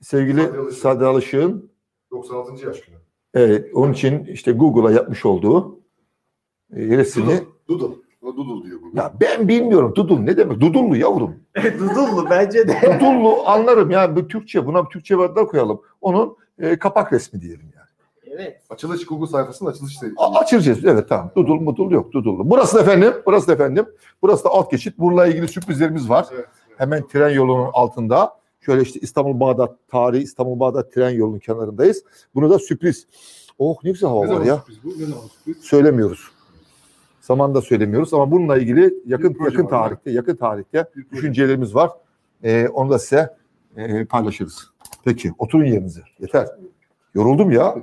[0.00, 0.78] sevgili Sadi Alışık.
[0.82, 1.70] Sadi Alışık'ın
[2.10, 2.66] 96.
[2.66, 2.96] yaş günü.
[3.36, 5.78] e, onun için işte Google'a yapmış olduğu
[6.76, 7.40] e, resmi.
[7.68, 7.96] Doodle.
[8.22, 8.98] Doodle diyor bu.
[8.98, 10.60] Ya ben bilmiyorum Dudul ne demek?
[10.60, 11.34] Dudullu yavrum.
[11.78, 12.80] Dudullu bence de.
[13.00, 15.80] Dudullu anlarım ya bu Türkçe buna bir Türkçe adlar koyalım.
[16.00, 17.81] Onun e, kapak resmi diyelim yani.
[18.34, 18.60] Evet.
[18.70, 20.08] Açılış Google sayfasının açılış şey.
[20.16, 20.84] A- açılacağız.
[20.84, 21.30] Evet tamam.
[21.36, 22.12] Dudul mudul yok.
[22.12, 22.50] Dudullu.
[22.50, 23.12] Burası da efendim.
[23.26, 23.86] Burası da efendim.
[24.22, 24.98] Burası da alt geçit.
[24.98, 26.26] Bununla ilgili sürprizlerimiz var.
[26.32, 26.78] Evet, evet.
[26.80, 28.42] Hemen tren yolunun altında.
[28.60, 32.04] Şöyle işte İstanbul Bağdat tarihi İstanbul Bağdat tren yolunun kenarındayız.
[32.34, 33.06] Bunu da sürpriz.
[33.58, 34.56] Oh ne güzel Ne hava var zaman ya.
[34.56, 34.88] sürpriz bu?
[34.88, 35.64] Ne zaman sürpriz?
[35.64, 36.30] Söylemiyoruz.
[37.62, 41.90] Söylemiyoruz ama bununla ilgili yakın Bir yakın var, tarihte yakın tarihte Bir düşüncelerimiz var.
[42.44, 43.36] Ee, onu da size
[43.76, 44.70] e, paylaşırız.
[45.04, 46.00] Peki oturun yerinize.
[46.20, 46.48] Yeter.
[47.14, 47.76] Yoruldum ya.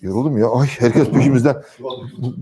[0.00, 0.50] Yoruldum ya.
[0.50, 1.62] Ay herkes peşimizden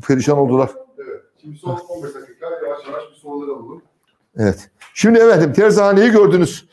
[0.07, 0.71] perişan oldular.
[0.99, 1.23] Evet.
[1.43, 3.83] Şimdi son 15 dakika yavaş yavaş bir soruları alalım.
[4.37, 4.71] Evet.
[4.95, 6.69] Şimdi efendim terzaneyi gördünüz.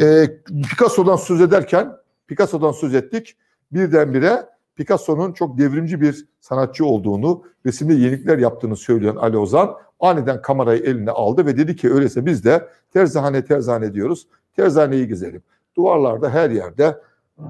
[0.00, 0.40] Ee,
[0.70, 3.36] Picasso'dan söz ederken Picasso'dan söz ettik.
[3.72, 10.82] Birdenbire Picasso'nun çok devrimci bir sanatçı olduğunu, resimde yenilikler yaptığını söyleyen Ali Ozan aniden kamerayı
[10.82, 14.26] eline aldı ve dedi ki öyleyse biz de terzane terzane diyoruz.
[14.56, 15.42] Terzaneyi gezelim.
[15.76, 17.00] Duvarlarda her yerde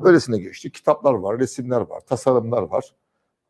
[0.04, 0.72] öylesine geçti.
[0.72, 2.94] Kitaplar var, resimler var, tasarımlar var.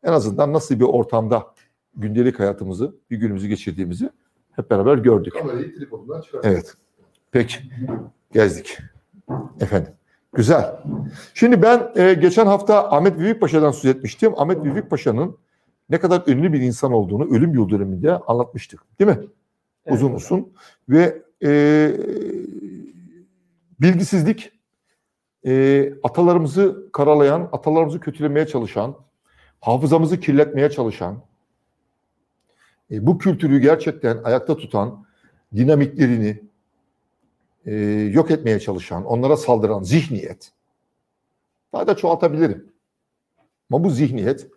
[0.03, 1.53] En azından nasıl bir ortamda
[1.95, 4.09] gündelik hayatımızı, bir günümüzü geçirdiğimizi
[4.51, 5.33] hep beraber gördük.
[5.33, 5.75] Kamerayı.
[6.43, 6.73] Evet.
[7.31, 7.57] Peki.
[8.31, 8.77] Gezdik.
[9.61, 9.93] Efendim.
[10.33, 10.79] Güzel.
[11.33, 14.33] Şimdi ben e, geçen hafta Ahmet Büyükpaşa'dan söz etmiştim.
[14.37, 15.37] Ahmet Büyükpaşa'nın
[15.89, 18.99] ne kadar ünlü bir insan olduğunu ölüm yıl döneminde anlatmıştık.
[18.99, 19.27] Değil mi?
[19.85, 20.53] Evet Uzun uzun.
[20.89, 21.91] Ve e,
[23.81, 24.51] bilgisizlik,
[25.45, 28.95] e, atalarımızı karalayan, atalarımızı kötülemeye çalışan,
[29.61, 31.23] hafızamızı kirletmeye çalışan,
[32.91, 35.05] e, bu kültürü gerçekten ayakta tutan,
[35.55, 36.43] dinamitlerini
[37.65, 37.75] e,
[38.13, 40.51] yok etmeye çalışan, onlara saldıran zihniyet,
[41.73, 42.71] daha da çoğaltabilirim.
[43.71, 44.47] Ama bu zihniyet,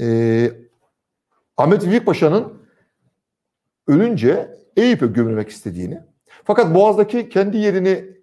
[0.00, 0.50] e,
[1.56, 2.62] Ahmet Vefik Paşa'nın
[3.86, 6.00] ölünce Eyüp'e gömülmek istediğini,
[6.44, 8.13] fakat Boğaz'daki kendi yerini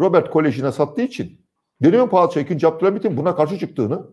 [0.00, 1.46] Robert Koleji'ne sattığı için
[1.82, 2.66] Dönemi Padişah 2.
[2.66, 4.06] Abdülhamit'in buna karşı çıktığını,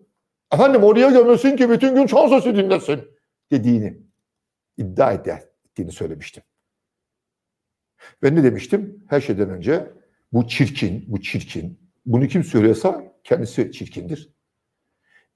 [0.54, 3.02] efendim oraya gömülsün ki bütün gün şan sesi dinlesin
[3.52, 3.98] dediğini
[4.78, 6.44] iddia ettiğini söylemiştim.
[8.24, 9.06] Ve ne demiştim?
[9.10, 9.92] Her şeyden önce
[10.34, 11.80] bu çirkin, bu çirkin.
[12.06, 14.34] Bunu kim söylüyorsa kendisi çirkindir.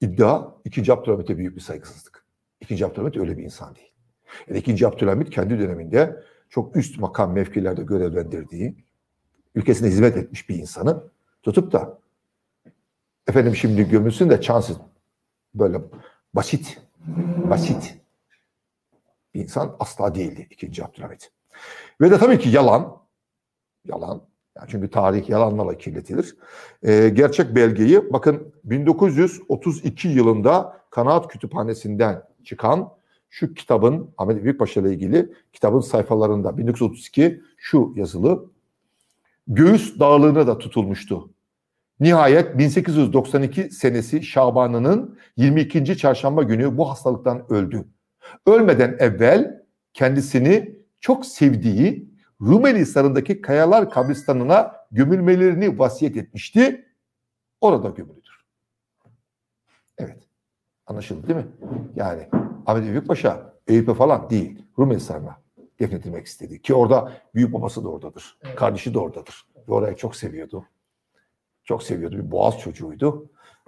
[0.00, 0.92] İddia 2.
[0.92, 2.26] Abdülhamit'e büyük bir saygısızlık.
[2.60, 2.86] 2.
[2.86, 3.92] Abdülhamit öyle bir insan değil.
[4.48, 4.86] Yani 2.
[4.86, 8.76] Abdülhamit kendi döneminde çok üst makam mevkilerde görevlendirdiği,
[9.58, 11.02] ülkesine hizmet etmiş bir insanı
[11.42, 11.98] tutup da
[13.26, 14.76] efendim şimdi gömülsün de çansız
[15.54, 15.80] böyle
[16.34, 16.82] basit,
[17.50, 17.98] basit
[19.34, 20.84] bir insan asla değildi 2.
[20.84, 21.32] Abdülhamit.
[22.00, 22.96] Ve de tabii ki yalan,
[23.84, 24.22] yalan,
[24.56, 26.36] yani çünkü tarih yalanlarla kirletilir.
[26.82, 32.92] Ee, gerçek belgeyi bakın 1932 yılında Kanaat Kütüphanesi'nden çıkan
[33.30, 38.57] şu kitabın Ahmet Büyükpaşa ile ilgili kitabın sayfalarında 1932 şu yazılı
[39.48, 41.30] göğüs dağlığına da tutulmuştu.
[42.00, 45.96] Nihayet 1892 senesi Şaban'ının 22.
[45.96, 47.84] çarşamba günü bu hastalıktan öldü.
[48.46, 52.08] Ölmeden evvel kendisini çok sevdiği
[52.40, 56.86] Rumeli Hisarı'ndaki Kayalar kabristanına gömülmelerini vasiyet etmişti.
[57.60, 58.44] Orada gömülüdür.
[59.98, 60.18] Evet.
[60.86, 61.46] Anlaşıldı değil mi?
[61.96, 62.28] Yani
[62.66, 64.62] Ahmet Büyükpaşa Eyüp'e falan değil.
[64.78, 65.47] Rumeli Hisarı'na
[65.80, 66.62] defnedilmek istedi.
[66.62, 68.36] Ki orada büyük babası da oradadır.
[68.44, 68.56] Evet.
[68.56, 69.46] Kardeşi de oradadır.
[69.68, 70.64] Ve orayı çok seviyordu.
[71.64, 72.16] Çok seviyordu.
[72.16, 73.26] Bir boğaz çocuğuydu.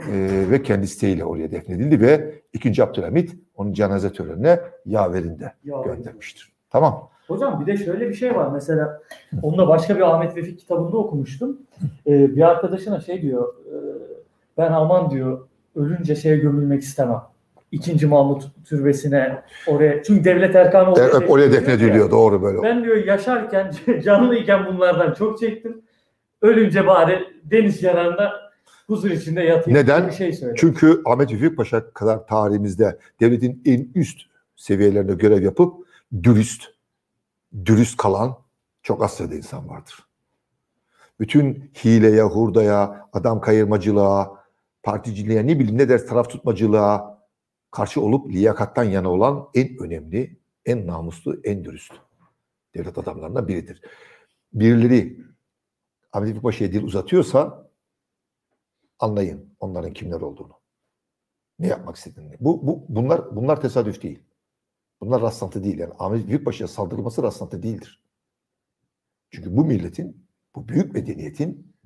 [0.08, 2.82] Ee, ve kendi isteğiyle oraya defnedildi ve 2.
[2.84, 6.52] Abdülhamit onun cenaze törenine yaverinde Ya, göndermiştir.
[6.70, 7.10] Tamam.
[7.28, 9.02] Hocam bir de şöyle bir şey var mesela
[9.42, 11.58] onu da başka bir Ahmet Vefik kitabında okumuştum.
[12.06, 13.74] Ee, bir arkadaşına şey diyor e,
[14.58, 15.46] Ben aman diyor
[15.76, 17.22] ölünce şeye gömülmek istemem.
[17.72, 20.02] İkinci Mahmut türbesine oraya.
[20.02, 22.62] Çünkü devlet erkanı E, hep oraya defnediliyor doğru böyle.
[22.62, 23.72] Ben diyor yaşarken
[24.04, 25.82] canlıyken bunlardan çok çektim.
[26.42, 28.32] Ölünce bari deniz kenarında
[28.86, 29.80] huzur içinde yatayım.
[29.80, 30.06] Neden?
[30.06, 30.54] Bir şey söyle.
[30.56, 34.20] Çünkü Ahmet Vefik Paşa kadar tarihimizde devletin en üst
[34.56, 35.74] seviyelerinde görev yapıp
[36.22, 36.64] dürüst,
[37.64, 38.36] dürüst kalan
[38.82, 39.94] çok az sayıda insan vardır.
[41.20, 44.40] Bütün hileye, hurdaya, adam kayırmacılığa,
[44.82, 47.09] particiliğe ne bileyim ne der taraf tutmacılığa
[47.70, 51.92] karşı olup liyakattan yana olan en önemli, en namuslu, en dürüst
[52.74, 53.82] devlet adamlarından biridir.
[54.52, 55.20] Birileri
[56.12, 57.70] Ahmet Vefik Paşa'ya dil uzatıyorsa
[58.98, 60.60] anlayın onların kimler olduğunu.
[61.58, 62.36] Ne yapmak istediğini.
[62.40, 64.22] Bu, bu, bunlar, bunlar tesadüf değil.
[65.00, 65.78] Bunlar rastlantı değil.
[65.78, 68.02] Yani Ahmet Büyükbaşı'ya saldırılması rastlantı değildir.
[69.30, 71.76] Çünkü bu milletin, bu büyük medeniyetin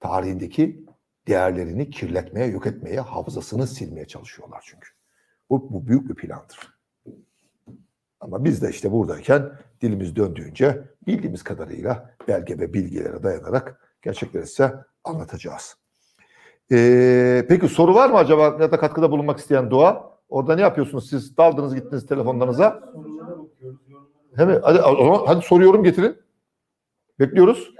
[0.00, 0.86] tarihindeki
[1.28, 4.88] değerlerini kirletmeye, yok etmeye, hafızasını silmeye çalışıyorlar çünkü.
[5.52, 6.58] Bu, bu büyük bir plandır.
[8.20, 14.74] Ama biz de işte buradayken dilimiz döndüğünce bildiğimiz kadarıyla belge ve bilgilere dayanarak gerçekleri size
[15.04, 15.76] anlatacağız.
[16.72, 20.18] Ee, peki soru var mı acaba ya da katkıda bulunmak isteyen Doğa?
[20.28, 21.36] Orada ne yapıyorsunuz siz?
[21.36, 22.82] Daldınız gittiniz telefonlarınıza.
[24.36, 24.78] Hemen hadi,
[25.26, 26.16] hadi soruyorum getirin.
[27.20, 27.74] Bekliyoruz.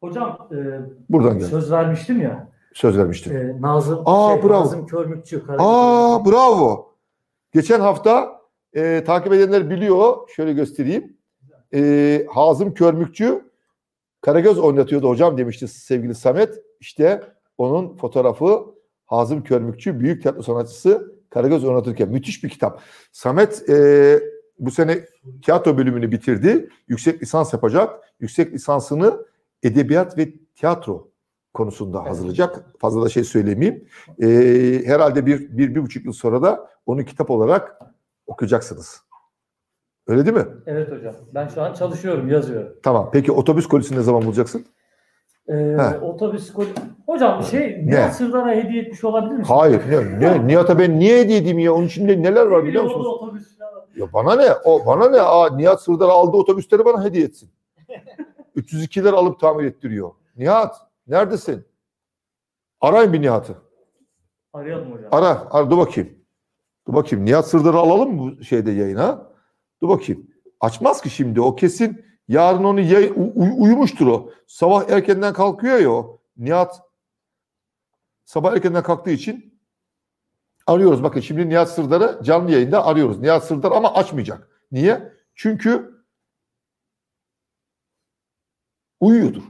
[0.00, 0.56] Hocam e,
[1.10, 1.48] Buradan gel.
[1.48, 2.48] söz vermiştim ya.
[2.74, 3.36] Söz vermiştim.
[3.36, 4.60] E, Nazım, Aa, şey, bravo.
[4.60, 5.44] Nazım Körmükçü.
[5.58, 6.89] Aa bravo.
[7.52, 8.40] Geçen hafta
[8.72, 10.28] e, takip edenler biliyor.
[10.28, 11.16] Şöyle göstereyim.
[11.74, 13.50] E, Hazım Körmükçü
[14.20, 16.62] Karagöz oynatıyordu hocam demişti sevgili Samet.
[16.80, 17.22] İşte
[17.58, 18.64] onun fotoğrafı
[19.06, 22.82] Hazım Körmükçü büyük tiyatro sanatçısı Karagöz oynatırken müthiş bir kitap.
[23.12, 24.20] Samet e,
[24.58, 25.04] bu sene
[25.42, 26.68] tiyatro bölümünü bitirdi.
[26.88, 28.14] Yüksek lisans yapacak.
[28.20, 29.26] Yüksek lisansını
[29.62, 31.09] edebiyat ve tiyatro
[31.54, 32.64] konusunda hazırlayacak.
[32.78, 33.84] Fazla da şey söylemeyeyim.
[34.22, 34.26] E,
[34.84, 37.78] herhalde bir, bir, bir buçuk yıl sonra da onu kitap olarak
[38.26, 39.02] okuyacaksınız.
[40.06, 40.46] Öyle değil mi?
[40.66, 41.14] Evet hocam.
[41.34, 42.72] Ben şu an çalışıyorum, yazıyorum.
[42.82, 43.10] Tamam.
[43.12, 44.66] Peki otobüs kolisini ne zaman bulacaksın?
[45.48, 46.64] Ee, otobüs kol...
[47.06, 47.86] Hocam şey?
[47.86, 49.54] Nihat Sırdar'a hediye etmiş olabilir misin?
[49.54, 49.80] Hayır.
[49.90, 51.74] Ne, ne, Nihat'a ben niye hediye edeyim ya?
[51.74, 53.06] Onun içinde neler var biliyor musunuz?
[53.06, 53.58] Otobüs.
[53.96, 54.48] Ya bana ne?
[54.64, 55.20] O bana ne?
[55.20, 57.50] Aa, Nihat Sırdar aldığı otobüsleri bana hediye etsin.
[58.56, 60.10] 302'ler alıp tamir ettiriyor.
[60.36, 61.66] Nihat neredesin?
[62.80, 63.56] Arayın bir Nihat'ı.
[64.52, 65.08] Arayalım hocam.
[65.12, 66.18] Ara, ara dur bakayım.
[66.88, 67.24] Dur bakayım.
[67.24, 69.32] Nihat Sırdar'ı alalım mı bu şeyde yayına?
[69.82, 70.30] Dur bakayım.
[70.60, 71.40] Açmaz ki şimdi.
[71.40, 74.30] O kesin yarın onu yay, u- uyumuştur o.
[74.46, 76.22] Sabah erkenden kalkıyor ya o.
[76.36, 76.82] Nihat
[78.24, 79.60] sabah erkenden kalktığı için
[80.66, 81.02] arıyoruz.
[81.02, 83.18] Bakın şimdi Nihat Sırdar'ı canlı yayında arıyoruz.
[83.20, 84.48] Nihat Sırdar ama açmayacak.
[84.72, 85.12] Niye?
[85.34, 85.94] Çünkü
[89.00, 89.42] uyuyordur.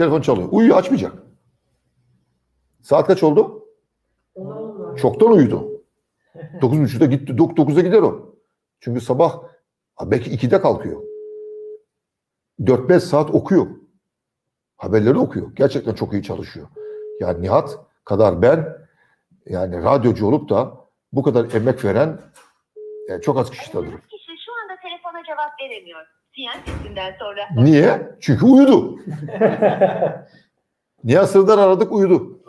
[0.00, 0.48] Telefon çalıyor.
[0.52, 1.12] Uyuyor açmayacak.
[2.82, 3.66] Saat kaç oldu?
[4.96, 5.82] Çoktan uyudu.
[6.34, 7.32] 9.30'da gitti.
[7.32, 8.34] 9'da gider o.
[8.80, 9.42] Çünkü sabah
[10.02, 11.02] belki 2'de kalkıyor.
[12.60, 13.66] 4-5 saat okuyor.
[14.76, 15.54] Haberleri okuyor.
[15.54, 16.68] Gerçekten çok iyi çalışıyor.
[17.20, 18.78] Yani Nihat kadar ben
[19.46, 20.74] yani radyocu olup da
[21.12, 22.20] bu kadar emek veren
[23.08, 24.00] e, çok az kişi tanırım.
[24.00, 26.19] Kişi şu anda telefona cevap veremiyor.
[26.34, 28.16] Sesinden sonra Niye?
[28.20, 28.98] Çünkü uyudu.
[31.04, 32.40] Nihat Sırdar aradık uyudu.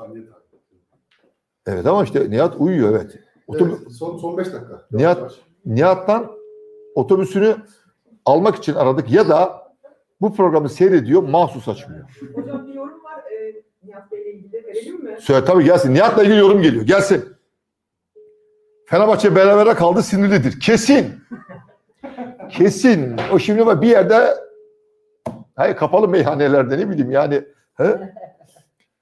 [1.66, 3.20] Evet ama işte Nihat uyuyor evet.
[3.48, 4.82] Otobü- Evet, son, son 5 dakika.
[4.92, 5.32] Nihat-.
[5.66, 6.32] Nihat'tan
[6.96, 7.56] otobüsünü
[8.26, 9.62] almak için aradık ya da
[10.22, 12.10] bu programı seyrediyor mahsus açmıyor.
[12.36, 13.24] Hocam bir yorum var.
[13.32, 15.18] E, Nihat Bey'le ilgili verelim mi?
[15.22, 15.94] Söyle tabii gelsin.
[15.94, 16.84] Nihat'la ilgili yorum geliyor.
[16.86, 17.26] Gelsin.
[18.86, 20.60] Fenerbahçe berabere kaldı sinirlidir.
[20.60, 21.06] Kesin.
[22.52, 23.16] Kesin.
[23.34, 24.38] O şimdi bak bir yerde
[25.56, 27.44] hayır kapalı meyhanelerde ne bileyim yani.
[27.74, 28.12] He?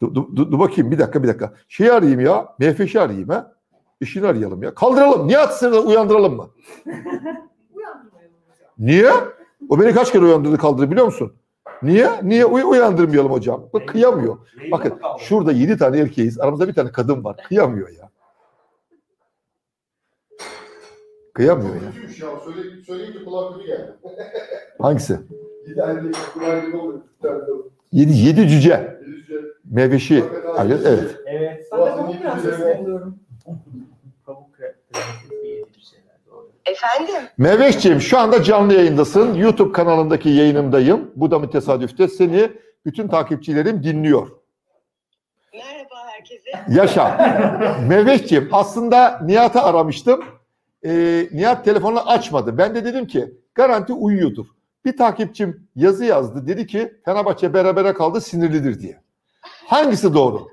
[0.02, 1.54] Dur, dur, dur, bakayım bir dakika bir dakika.
[1.68, 2.46] Şeyi arayayım ya.
[2.60, 3.54] Mehveş'i arayayım ha.
[4.02, 4.74] İşini arayalım ya.
[4.76, 5.28] Kaldıralım.
[5.28, 6.50] Nihat seni uyandıralım mı?
[8.80, 9.12] Niye?
[9.70, 11.34] O beni kaç kere uyandırdı kaldırdı biliyor musun?
[11.84, 12.10] Niye?
[12.24, 13.64] Niye Uy- uyandırmayalım hocam?
[13.74, 14.38] Bak kıyamıyor.
[14.72, 16.40] Bakın şurada yedi tane erkeğiz.
[16.40, 17.38] Aramızda bir tane kadın var.
[17.48, 17.99] Kıyamıyor ya.
[21.34, 21.82] Kıyamıyor ya.
[21.82, 22.28] Kötüymüş ya.
[22.46, 23.92] Söyle, söyleyince kulağa kötü geldi.
[24.82, 25.20] Hangisi?
[25.78, 26.18] Tane de
[27.92, 28.98] Yedi, yedi cüce.
[29.06, 29.36] Yüzce.
[29.72, 30.24] Meyveşi.
[30.56, 31.16] Hayır, evet.
[31.26, 31.66] Evet.
[31.72, 32.28] Ben de yedi
[36.66, 39.34] efendim Meyveşciğim şu anda canlı yayındasın.
[39.34, 41.12] YouTube kanalındaki yayınımdayım.
[41.16, 42.08] Bu da mı tesadüfte?
[42.08, 42.52] Seni
[42.86, 44.30] bütün takipçilerim dinliyor.
[45.54, 46.80] merhaba herkese.
[46.82, 47.18] Yaşa.
[47.88, 50.24] Meyveşciğim aslında Nihat'ı aramıştım.
[50.86, 52.58] Ee, Nihat telefonu açmadı.
[52.58, 54.46] Ben de dedim ki garanti uyuyordur.
[54.86, 56.48] Bir takipçim yazı yazdı.
[56.48, 59.02] Dedi ki Fenerbahçe berabere kaldı sinirlidir diye.
[59.68, 60.48] Hangisi doğru?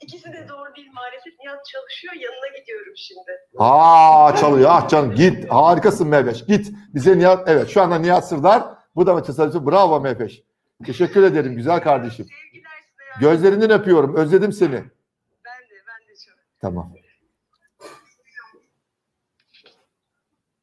[0.00, 1.32] İkisi de doğru değil maalesef.
[1.44, 2.14] Nihat çalışıyor.
[2.14, 3.30] Yanına gidiyorum şimdi.
[3.58, 4.70] Aa çalıyor.
[4.72, 5.50] Ah canım git.
[5.50, 6.44] Harikasın Mehveş.
[6.46, 6.72] Git.
[6.94, 8.64] Bize Nihat evet şu anda Nihat Sırdar.
[8.96, 9.66] Bu da tesadüfi.
[9.66, 10.42] Bravo Mehveş.
[10.86, 12.26] Teşekkür ederim güzel kardeşim.
[12.26, 13.30] Sevgiler size.
[13.30, 14.16] Gözlerinden öpüyorum.
[14.16, 14.70] Özledim seni.
[14.70, 16.34] Ben de ben de çok.
[16.60, 16.92] Tamam.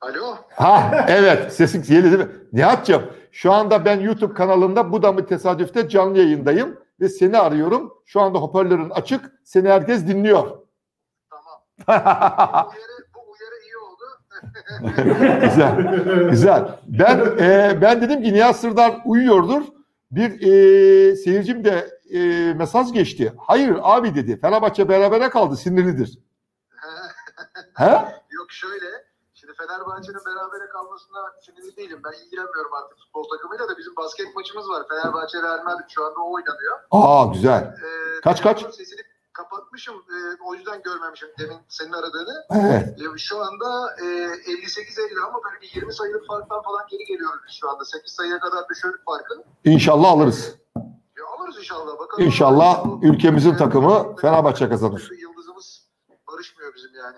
[0.01, 0.37] Alo.
[0.49, 2.35] Ha evet sesin geliyor değil mi?
[2.53, 7.93] Nihat'cığım şu anda ben YouTube kanalında bu da mı tesadüfte canlı yayındayım ve seni arıyorum.
[8.05, 9.31] Şu anda hoparlörün açık.
[9.43, 10.57] Seni herkes dinliyor.
[11.29, 11.61] Tamam.
[12.67, 14.05] Bu uyarı, bu uyarı iyi oldu.
[15.41, 16.29] güzel.
[16.29, 16.79] Güzel.
[16.87, 19.61] Ben e, ben dedim ki Nihat Sırdar uyuyordur.
[20.11, 23.33] Bir e, seyircim de e, mesaj geçti.
[23.37, 24.39] Hayır abi dedi.
[24.39, 25.57] Fenerbahçe berabere kaldı.
[25.57, 26.19] Sinirlidir.
[27.73, 27.91] He?
[28.31, 29.06] Yok şöyle.
[29.57, 31.99] Fenerbahçe'nin berabere kalmasına sinirli değilim.
[32.05, 34.83] Ben ilgilenmiyorum artık futbol takımıyla da bizim basket maçımız var.
[34.89, 36.79] Fenerbahçe Real Madrid şu anda o oynanıyor.
[36.91, 37.63] Aa güzel.
[37.83, 38.75] Ee, Kaç, kaç?
[38.75, 39.01] Sesini
[39.33, 39.95] kapatmışım.
[39.95, 42.45] Ee, o yüzden görmemişim demin senin aradığını.
[42.51, 43.01] Evet.
[43.01, 47.55] Ee, şu anda e, 58-50 ama böyle bir 20 sayılık farktan falan geri geliyoruz biz
[47.55, 47.85] şu anda.
[47.85, 49.43] 8 sayıya kadar düşürdük farkı.
[49.63, 50.55] İnşallah alırız.
[51.17, 51.99] Ya alırız inşallah.
[51.99, 52.23] Bakalım.
[52.25, 55.11] İnşallah ülkemizin takımı Fenerbahçe kazanır.
[55.21, 55.87] Yıldızımız
[56.31, 57.15] barışmıyor bizim yani.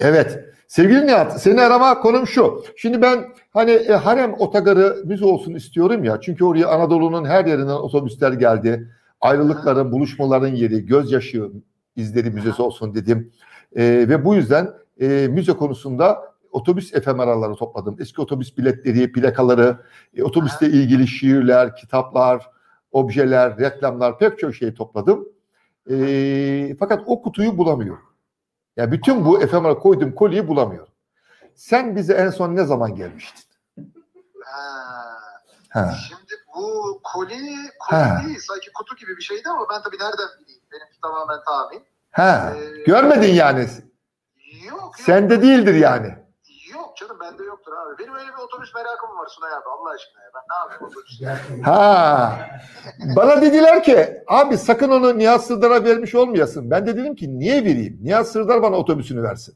[0.00, 0.54] Evet.
[0.70, 2.64] Sevgili Nihat, seni arama konum şu.
[2.76, 6.20] Şimdi ben hani e, harem otogarı müze olsun istiyorum ya.
[6.20, 8.88] Çünkü oraya Anadolu'nun her yerinden otobüsler geldi.
[9.20, 11.50] Ayrılıkların, buluşmaların yeri, gözyaşı
[11.96, 13.32] izleri müzesi olsun dedim.
[13.76, 16.18] E, ve bu yüzden e, müze konusunda
[16.52, 17.96] otobüs efemeraları topladım.
[18.00, 19.76] Eski otobüs biletleri, plakaları,
[20.16, 22.46] e, otobüsle ilgili şiirler, kitaplar,
[22.92, 25.28] objeler, reklamlar pek çok şey topladım.
[25.90, 28.09] E, fakat o kutuyu bulamıyorum.
[28.76, 30.92] Ya bütün bu efemera koyduğum kolyeyi bulamıyorum.
[31.54, 33.44] Sen bize en son ne zaman gelmiştin?
[34.44, 34.60] Ha.
[35.68, 35.94] Ha.
[36.08, 37.36] Şimdi bu koli,
[37.78, 38.22] koli Ha.
[38.26, 40.62] değil sanki kutu gibi bir şeydi ama ben tabii nereden bileyim?
[40.72, 41.82] Benimki tamamen tahmin.
[42.10, 42.52] Ha.
[42.56, 43.60] Ee, Görmedin yani.
[43.60, 44.94] Yok yok.
[44.98, 46.14] Sende değildir yani.
[47.00, 47.98] Canım bende yoktur abi.
[47.98, 50.30] Benim öyle bir otobüs merakım var Sunay abi Allah aşkına ya.
[50.34, 51.20] Ben ne yapayım otobüs?
[51.64, 52.50] Ha.
[53.16, 56.70] Bana dediler ki abi sakın onu Nihat Sırdar'a vermiş olmayasın.
[56.70, 57.98] Ben de dedim ki niye vereyim?
[58.02, 59.54] Nihat Sırdar bana otobüsünü versin.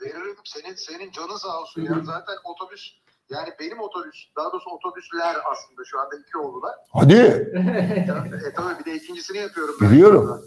[0.00, 1.94] Veririm senin senin canın sağ olsun ya.
[2.04, 2.82] Zaten otobüs
[3.30, 6.74] yani benim otobüs daha doğrusu otobüsler aslında şu anda iki oldular.
[6.92, 7.14] Hadi.
[7.14, 9.74] e tabii bir de ikincisini yapıyorum.
[9.80, 9.90] ben.
[9.90, 10.40] Biliyorum.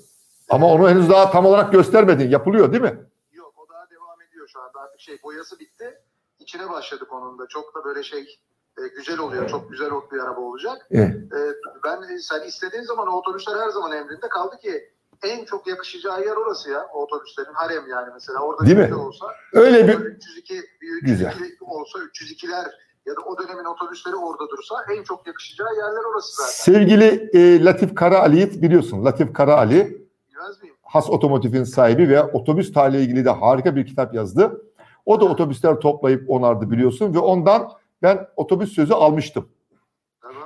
[0.49, 2.29] Ama onu henüz daha tam olarak göstermedin.
[2.29, 2.99] Yapılıyor değil mi?
[3.31, 5.97] Yok o daha devam ediyor şu anda artık şey boyası bitti.
[6.39, 7.47] İçine başladık onun da.
[7.47, 8.39] Çok da böyle şey
[8.77, 9.49] e, güzel oluyor.
[9.49, 10.87] Çok güzel bir araba olacak.
[10.91, 11.15] Evet.
[11.33, 11.39] E,
[11.85, 14.89] ben sen istediğin zaman o otobüsler her zaman emrinde kaldı ki
[15.23, 16.87] en çok yakışacağı yer orası ya.
[16.93, 18.95] O otobüslerin harem yani mesela orada Değil mi?
[18.95, 21.33] olsa Öyle bir 302 bir 302 Güzel.
[21.61, 22.65] olsa 302'ler
[23.05, 26.51] ya da o dönemin otobüsleri orada dursa en çok yakışacağı yerler orası zaten.
[26.51, 29.05] sevgili e, Latif Karaali'yi biliyorsun.
[29.05, 30.75] Latif Karaali Bilmez miyim?
[30.83, 34.61] Has Otomotiv'in sahibi ve otobüs tarihiyle ilgili de harika bir kitap yazdı.
[35.09, 39.49] O da otobüsler toplayıp onardı biliyorsun ve ondan ben otobüs sözü almıştım.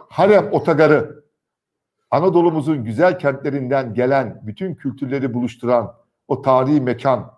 [0.10, 1.24] Harem Otogarı
[2.12, 5.96] Anadolu'muzun güzel kentlerinden gelen bütün kültürleri buluşturan
[6.28, 7.32] o tarihi mekan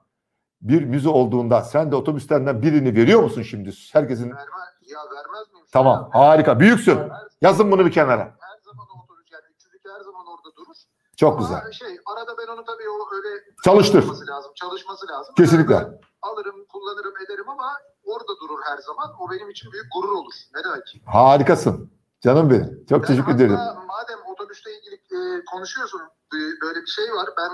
[0.61, 3.69] bir müze olduğunda sen de otobüslerden birini veriyor musun şimdi?
[3.93, 5.65] Herkesin Vermez, ya vermez miyim?
[5.71, 6.97] tamam harika büyüksün.
[6.97, 7.09] Her,
[7.41, 8.35] Yazın bunu bir kenara.
[8.39, 10.75] her zaman otobüs yani 302 her zaman orada durur.
[11.17, 11.71] Çok Ama güzel.
[11.71, 14.01] Şey, arada ben onu tabii o öyle Çalıştır.
[14.01, 14.51] çalışması lazım.
[14.55, 15.35] Çalışması lazım.
[15.37, 15.75] Kesinlikle.
[15.75, 15.99] Ben
[16.31, 17.69] alırım, kullanırım, ederim ama
[18.03, 19.07] orada durur her zaman.
[19.19, 20.33] O benim için büyük gurur olur.
[20.55, 21.01] Ne demek?
[21.05, 21.91] Harikasın.
[22.21, 22.85] Canım benim.
[22.89, 23.55] Çok Ben teşekkür hatta ederim.
[23.87, 26.01] Madem otobüsle ilgili e, konuşuyorsun,
[26.33, 27.29] e, böyle bir şey var.
[27.37, 27.51] Ben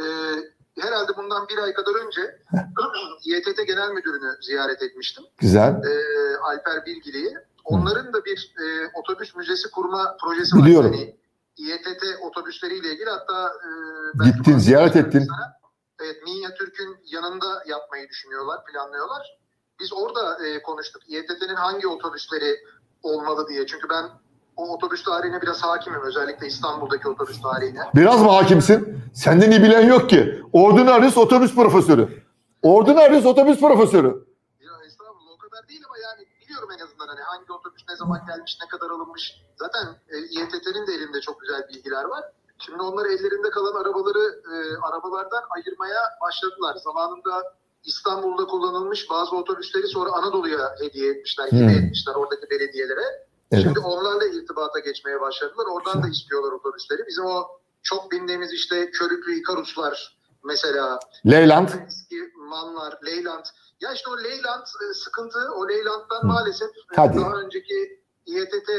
[0.00, 0.02] e,
[0.78, 2.20] herhalde bundan bir ay kadar önce
[3.24, 5.24] İETT Genel Müdürünü ziyaret etmiştim.
[5.38, 5.70] Güzel.
[5.74, 5.92] E,
[6.38, 7.36] Alper Bilgili'yi.
[7.64, 10.64] Onların da bir e, otobüs müzesi kurma projesi var.
[10.64, 10.92] Biliyorum.
[10.92, 11.16] Yani
[11.56, 13.52] İETT otobüsleriyle ilgili hatta
[14.24, 15.28] e, Gittin, ziyaret ettin.
[16.00, 19.38] Evet, Minya Türk'ün yanında yapmayı düşünüyorlar, planlıyorlar.
[19.80, 21.02] Biz orada e, konuştuk.
[21.08, 22.56] İETT'nin hangi otobüsleri
[23.02, 23.66] olmalı diye.
[23.66, 24.04] Çünkü ben
[24.56, 26.00] o otobüs tarihine biraz hakimim.
[26.02, 27.80] Özellikle İstanbul'daki otobüs tarihine.
[27.94, 29.00] Biraz mı hakimsin?
[29.14, 30.42] Senden iyi bilen yok ki.
[30.52, 32.22] Ordinarius otobüs profesörü.
[32.62, 34.26] Ordinarius otobüs profesörü.
[34.60, 38.20] Ya estağfurullah o kadar değil ama yani biliyorum en azından hani hangi otobüs ne zaman
[38.26, 39.42] gelmiş, ne kadar alınmış.
[39.56, 42.24] Zaten e, İETT'nin de elinde çok güzel bilgiler var.
[42.58, 46.76] Şimdi onlar ellerinde kalan arabaları e, arabalardan ayırmaya başladılar.
[46.84, 47.42] Zamanında
[47.84, 51.58] İstanbul'da kullanılmış bazı otobüsleri sonra Anadolu'ya hediye etmişler, Hmm.
[51.58, 53.26] hediye etmişler oradaki belediyelere.
[53.52, 53.62] Evet.
[53.64, 55.66] Şimdi onlarla irtibata geçmeye başladılar.
[55.72, 57.06] Oradan da istiyorlar otobüsleri.
[57.08, 57.46] Bizim o
[57.82, 61.68] çok bindiğimiz işte Körüklü İkaruslar mesela Leyland.
[61.86, 63.44] eski Manlar, Leyland.
[63.80, 67.16] Ya işte o Leyland e, sıkıntı, o Leyland'dan maalesef e, Hadi.
[67.16, 68.74] daha önceki İETT e,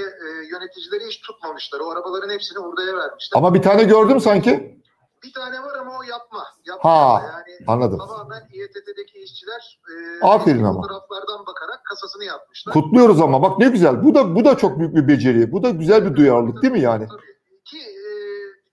[0.51, 1.79] yöneticileri hiç tutmamışlar.
[1.79, 3.37] O arabaların hepsini Hurda'ya vermişler.
[3.37, 4.77] Ama bir tane gördüm sanki.
[5.23, 6.43] Bir tane var ama o yapma.
[6.65, 7.97] yapma Ha, yani Anladım.
[7.99, 10.81] tamamen İETT'deki işçiler e, Aferin ama.
[10.81, 12.73] fotoğraflardan bakarak kasasını yapmışlar.
[12.73, 14.03] Kutluyoruz ama bak ne güzel.
[14.03, 15.51] Bu da bu da çok büyük bir beceri.
[15.51, 17.07] Bu da güzel bir duyarlılık değil mi yani?
[17.07, 17.37] Tabii.
[17.65, 18.09] Ki e,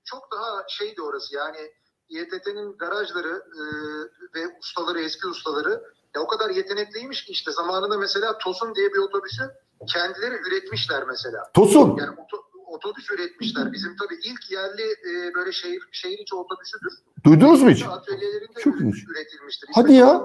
[0.04, 1.56] çok daha şeydi orası yani
[2.08, 3.62] İETT'nin garajları e,
[4.34, 5.84] ve ustaları, eski ustaları
[6.16, 9.42] ya o kadar yetenekliymiş ki işte zamanında mesela Tosun diye bir otobüsü
[9.92, 11.50] kendileri üretmişler mesela.
[11.54, 11.96] Tosun.
[11.96, 13.72] Yani oto- otobüs üretmişler.
[13.72, 16.92] Bizim tabii ilk yerli e, böyle şehir şehir içi otobüsüdür.
[17.24, 17.82] Duydunuz mu hiç?
[17.86, 19.08] Atölyelerinde Çok ilginç.
[19.08, 19.68] üretilmiştir.
[19.74, 20.24] Hadi ya.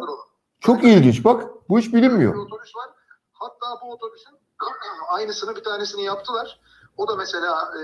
[0.59, 1.43] Çok ilginç bak.
[1.69, 2.35] Bu hiç Bir bilinmiyor.
[2.35, 2.89] otobüs var.
[3.33, 4.33] Hatta bu otobüsün
[5.09, 6.59] aynısını bir tanesini yaptılar.
[6.97, 7.81] O da mesela e,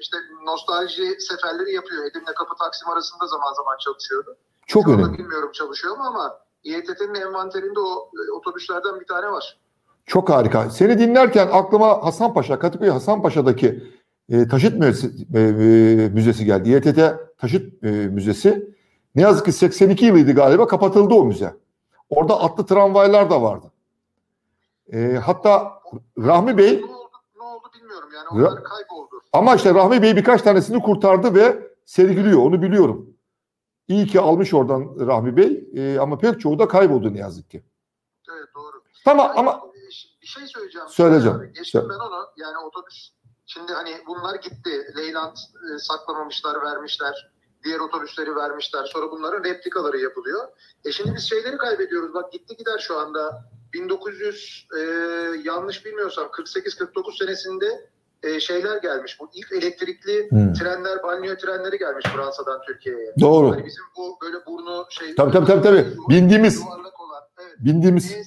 [0.00, 2.04] işte nostalji seferleri yapıyor.
[2.04, 4.36] Edirne Kapı Taksim arasında zaman zaman çalışıyordu.
[4.66, 5.18] Çok Şu önemli.
[5.18, 9.58] bilmiyorum çalışıyor mu ama İETT'nin envanterinde o e, otobüslerden bir tane var.
[10.06, 10.70] Çok harika.
[10.70, 13.84] Seni dinlerken aklıma Hasanpaşa, Kadıköy Hasanpaşa'daki
[14.28, 16.68] e, taşıt müzesi, e, e, müzesi geldi.
[16.70, 17.00] İETT
[17.38, 18.74] Taşıt e, Müzesi.
[19.14, 21.54] Ne yazık ki 82 yılıydı galiba kapatıldı o müze.
[22.10, 23.66] Orada atlı tramvaylar da vardı.
[24.92, 25.72] E, hatta
[26.18, 29.20] Rahmi Bey Ne oldu, ne oldu bilmiyorum yani Ya- onlar kayboldu.
[29.32, 32.38] ama işte Rahmi Bey birkaç tanesini kurtardı ve sergiliyor.
[32.42, 33.10] Onu biliyorum.
[33.88, 37.62] İyi ki almış oradan Rahmi Bey E, ama pek çoğu da kayboldu ne yazık ki.
[38.36, 38.82] Evet doğru.
[39.04, 39.60] Tamam ama
[40.24, 40.88] bir şey söyleyeceğim.
[40.88, 41.52] Söyleyeceğim.
[41.54, 41.88] Geçtim Söyle.
[41.94, 42.26] ben onu.
[42.36, 43.10] Yani otobüs.
[43.46, 44.94] Şimdi hani bunlar gitti.
[44.96, 47.30] Leyland e, saklamamışlar, vermişler.
[47.64, 48.84] Diğer otobüsleri vermişler.
[48.84, 50.48] Sonra bunların replikaları yapılıyor.
[50.84, 52.14] E şimdi biz şeyleri kaybediyoruz.
[52.14, 53.44] Bak gitti gider şu anda.
[53.72, 54.80] 1900 e,
[55.44, 57.90] yanlış bilmiyorsam 48-49 senesinde
[58.22, 59.20] e, şeyler gelmiş.
[59.20, 60.52] Bu ilk elektrikli Hmm.
[60.54, 63.14] trenler, banyo trenleri gelmiş Fransa'dan Türkiye'ye.
[63.20, 63.50] Doğru.
[63.50, 65.14] Hani bizim bu böyle burnu şey...
[65.14, 65.86] Tabii, tabii, tabii, tabii.
[66.08, 66.62] Bindiğimiz.
[66.62, 66.84] Olan.
[67.42, 67.54] Evet.
[67.58, 68.22] bindiğimiz E,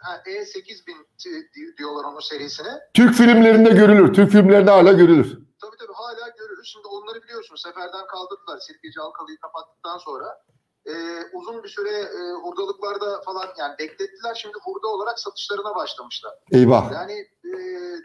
[0.00, 2.80] ha, E8000 t- di- diyorlar onun serisine.
[2.94, 4.14] Türk filmlerinde görülür.
[4.14, 5.38] Türk filmlerinde hala görülür.
[5.62, 6.68] Tabii tabii hala görürüz.
[6.72, 8.58] Şimdi onları biliyorsun seferden kaldırdılar.
[8.58, 10.42] Sirkeci Halkalı'yı kapattıktan sonra.
[10.86, 10.92] Ee,
[11.32, 14.34] uzun bir süre e, hurdalıklarda falan yani beklettiler.
[14.34, 16.34] Şimdi hurda olarak satışlarına başlamışlar.
[16.52, 16.92] Eyvah.
[16.92, 17.12] Yani
[17.44, 17.52] e,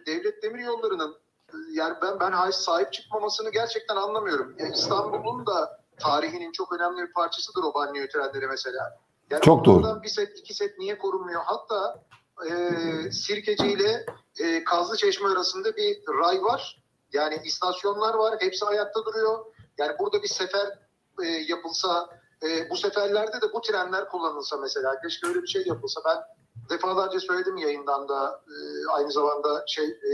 [0.05, 1.15] devlet demir yollarının
[1.49, 4.55] e, yani ben ben sahip çıkmamasını gerçekten anlamıyorum.
[4.59, 8.99] Ya İstanbul'un da tarihinin çok önemli bir parçasıdır o banyo trenleri mesela.
[9.29, 10.03] Yani Çok doğru.
[10.03, 11.41] Bir set iki set niye korunmuyor?
[11.45, 12.03] Hatta
[12.49, 12.51] e,
[13.11, 14.05] Sirkeci ile
[14.39, 16.83] e, Kazlı Çeşme arasında bir ray var.
[17.13, 18.35] Yani istasyonlar var.
[18.39, 19.45] Hepsi ayakta duruyor.
[19.77, 20.79] Yani burada bir sefer
[21.23, 22.09] e, yapılsa
[22.43, 25.01] e, bu seferlerde de bu trenler kullanılsa mesela.
[25.01, 26.01] Keşke öyle bir şey yapılsa.
[26.05, 26.17] Ben
[26.69, 28.55] defalarca söyledim yayından da e,
[28.91, 30.13] aynı zamanda şey e,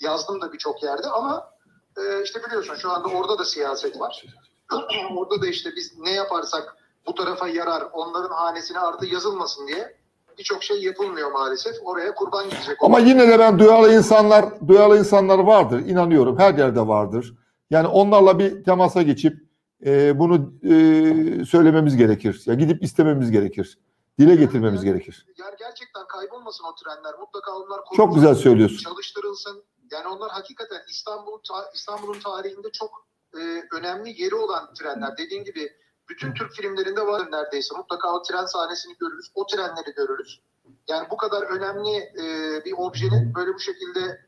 [0.00, 1.50] yazdım da birçok yerde ama
[1.96, 4.24] e, işte biliyorsun şu anda orada da siyaset var.
[5.16, 6.76] orada da işte biz ne yaparsak
[7.06, 9.96] bu tarafa yarar, onların hanesine artı yazılmasın diye
[10.38, 11.74] birçok şey yapılmıyor maalesef.
[11.84, 12.76] Oraya kurban gidecek.
[12.80, 15.78] Ama yine de ben duyarlı insanlar, duyarlı insanlar vardır.
[15.78, 16.38] inanıyorum.
[16.38, 17.34] Her yerde vardır.
[17.70, 19.44] Yani onlarla bir temasa geçip
[19.86, 22.42] e, bunu e, söylememiz gerekir.
[22.46, 23.78] Ya gidip istememiz gerekir.
[24.18, 25.26] Dile getirmemiz gerekir.
[25.38, 27.18] Yani gerçekten kaybolmasın o trenler.
[27.20, 28.78] Mutlaka onlar Çok güzel söylüyorsun.
[28.78, 29.64] Çalıştırılsın.
[29.92, 33.40] Yani onlar hakikaten İstanbul ta- İstanbul'un tarihinde çok e,
[33.76, 35.16] önemli yeri olan trenler.
[35.18, 35.72] Dediğin gibi
[36.08, 37.76] bütün Türk filmlerinde var neredeyse.
[37.76, 39.30] Mutlaka o tren sahnesini görürüz.
[39.34, 40.40] O trenleri görürüz.
[40.88, 42.24] Yani bu kadar önemli e,
[42.64, 44.20] bir objenin böyle bu şekilde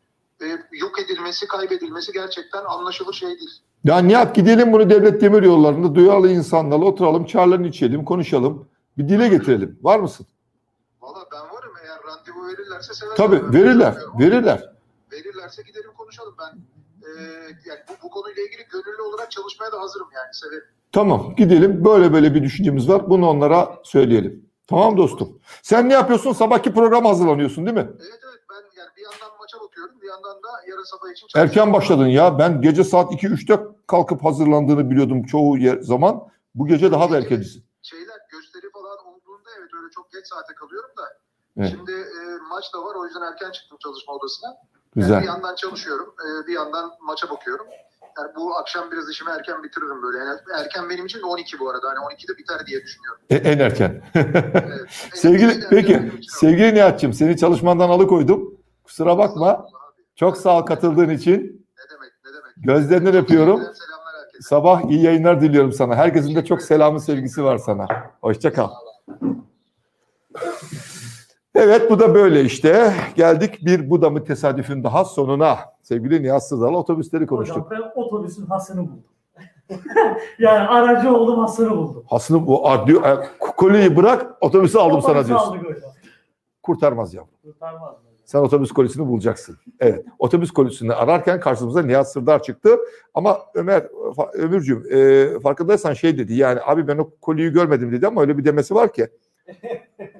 [0.43, 3.63] e, yok edilmesi, kaybedilmesi gerçekten anlaşılır şey değil.
[3.85, 8.69] Ya Nihat gidelim bunu devlet demir yollarında duyarlı insanlarla oturalım, çaylarını içelim, konuşalım.
[8.99, 9.79] Bir dile getirelim.
[9.83, 10.27] Var mısın?
[11.01, 13.17] Valla ben varım eğer randevu verirlerse severim.
[13.17, 14.73] Tabii verirler, verirler.
[15.13, 16.35] Verirlerse gidelim konuşalım.
[16.39, 16.59] Ben
[17.09, 17.11] e,
[17.65, 20.69] yani bu, bu konuyla ilgili gönüllü olarak çalışmaya da hazırım yani severim.
[20.93, 21.85] Tamam gidelim.
[21.85, 23.11] Böyle böyle bir düşüncemiz var.
[23.11, 24.47] Bunu onlara söyleyelim.
[24.67, 25.41] Tamam dostum.
[25.63, 26.33] Sen ne yapıyorsun?
[26.33, 27.89] Sabahki programa hazırlanıyorsun değil mi?
[27.91, 31.51] Evet evet ben yani bir yandan maça bakıyorum bir yandan da yarın sabah için çalışıyorum.
[31.51, 32.39] Erken başladın ya.
[32.39, 36.29] Ben gece saat 2-3'te kalkıp hazırlandığını biliyordum çoğu yer, zaman.
[36.55, 37.65] Bu gece daha da erkencisin.
[37.83, 41.03] Şeyler gösteri falan olduğunda evet öyle çok geç saate kalıyorum da.
[41.57, 41.71] Evet.
[41.71, 42.21] Şimdi e,
[42.51, 44.49] maç da var o yüzden erken çıktım çalışma odasına.
[44.49, 44.59] Yani
[44.95, 45.21] Güzel.
[45.23, 47.67] bir yandan çalışıyorum e, bir yandan maça bakıyorum.
[48.19, 50.19] Yani bu akşam biraz işimi erken bitiririm böyle.
[50.19, 51.89] Yani erken benim için de 12 bu arada.
[51.89, 53.21] Hani 12'de biter diye düşünüyorum.
[53.31, 54.03] E, en erken.
[54.15, 54.91] Evet.
[55.15, 58.55] sevgili En peki sevgili Nihat'cığım seni çalışmandan alıkoydum.
[58.85, 59.67] Kusura bakma.
[60.17, 61.33] Çok sağ ol katıldığın için.
[61.33, 62.53] Ne demek ne demek.
[62.57, 63.63] Gözlerinden öpüyorum.
[64.41, 65.97] Sabah iyi yayınlar diliyorum sana.
[65.97, 67.87] Herkesin de çok selamı sevgisi var sana.
[68.21, 68.71] Hoşça kal.
[71.57, 72.93] Evet bu da böyle işte.
[73.15, 75.59] Geldik bir bu da mı tesadüfün daha sonuna.
[75.83, 77.67] Sevgili Nihat Sızal'la otobüsleri konuştuk.
[77.67, 79.05] Hocam ben otobüsün hasını buldum.
[80.39, 82.05] yani aracı oldum hasını buldum.
[82.11, 85.49] Aslında bu diyor, e, kolyeyi bırak otobüsü aldım sana Otobüsü diyorsun.
[85.49, 85.91] aldık hocam.
[86.63, 87.23] Kurtarmaz ya.
[87.43, 87.95] Kurtarmaz?
[88.25, 89.57] Sen otobüs kolisini bulacaksın.
[89.81, 90.05] Evet.
[90.19, 92.79] Otobüs kolisini ararken karşımıza Nihat Sırdar çıktı.
[93.15, 93.87] Ama Ömer,
[94.33, 96.35] Ömürcüğüm e, farkındaysan şey dedi.
[96.35, 99.09] Yani abi ben o koliyi görmedim dedi ama öyle bir demesi var ki.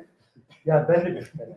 [0.67, 1.55] Ya ben de düşünmedim.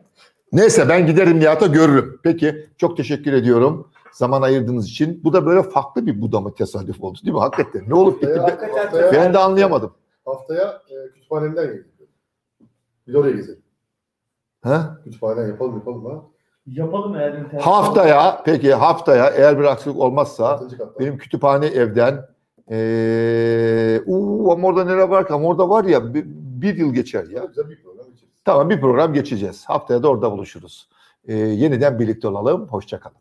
[0.52, 2.20] Neyse ben giderim Nihat'a görürüm.
[2.24, 5.22] Peki çok teşekkür ediyorum zaman ayırdığınız için.
[5.24, 7.40] Bu da böyle farklı bir budama tesadüf oldu değil mi?
[7.40, 9.94] Hakikaten ne olup bitti Haftaya, ben, haftaya, ben de anlayamadım.
[10.26, 11.86] haftaya e, kütüphanemden geliyor.
[13.08, 13.62] Bir de oraya gezelim.
[14.64, 14.98] Ha?
[15.04, 16.22] Kütüphaneden yapalım yapalım ha.
[16.68, 17.62] Yapalım eğer internet.
[17.66, 20.62] Haftaya peki haftaya eğer bir aksilik olmazsa
[21.00, 22.26] benim kütüphane evden
[22.72, 26.26] eee uu, ama orada neler var ki ama orada var ya bir,
[26.62, 27.46] bir yıl geçer ya.
[27.46, 27.89] Güzel bir.
[28.50, 29.66] Tamam bir program geçeceğiz.
[29.66, 30.90] Haftaya da orada buluşuruz.
[31.28, 32.68] Eee, yeniden birlikte olalım.
[32.68, 33.18] Hoşçakalın.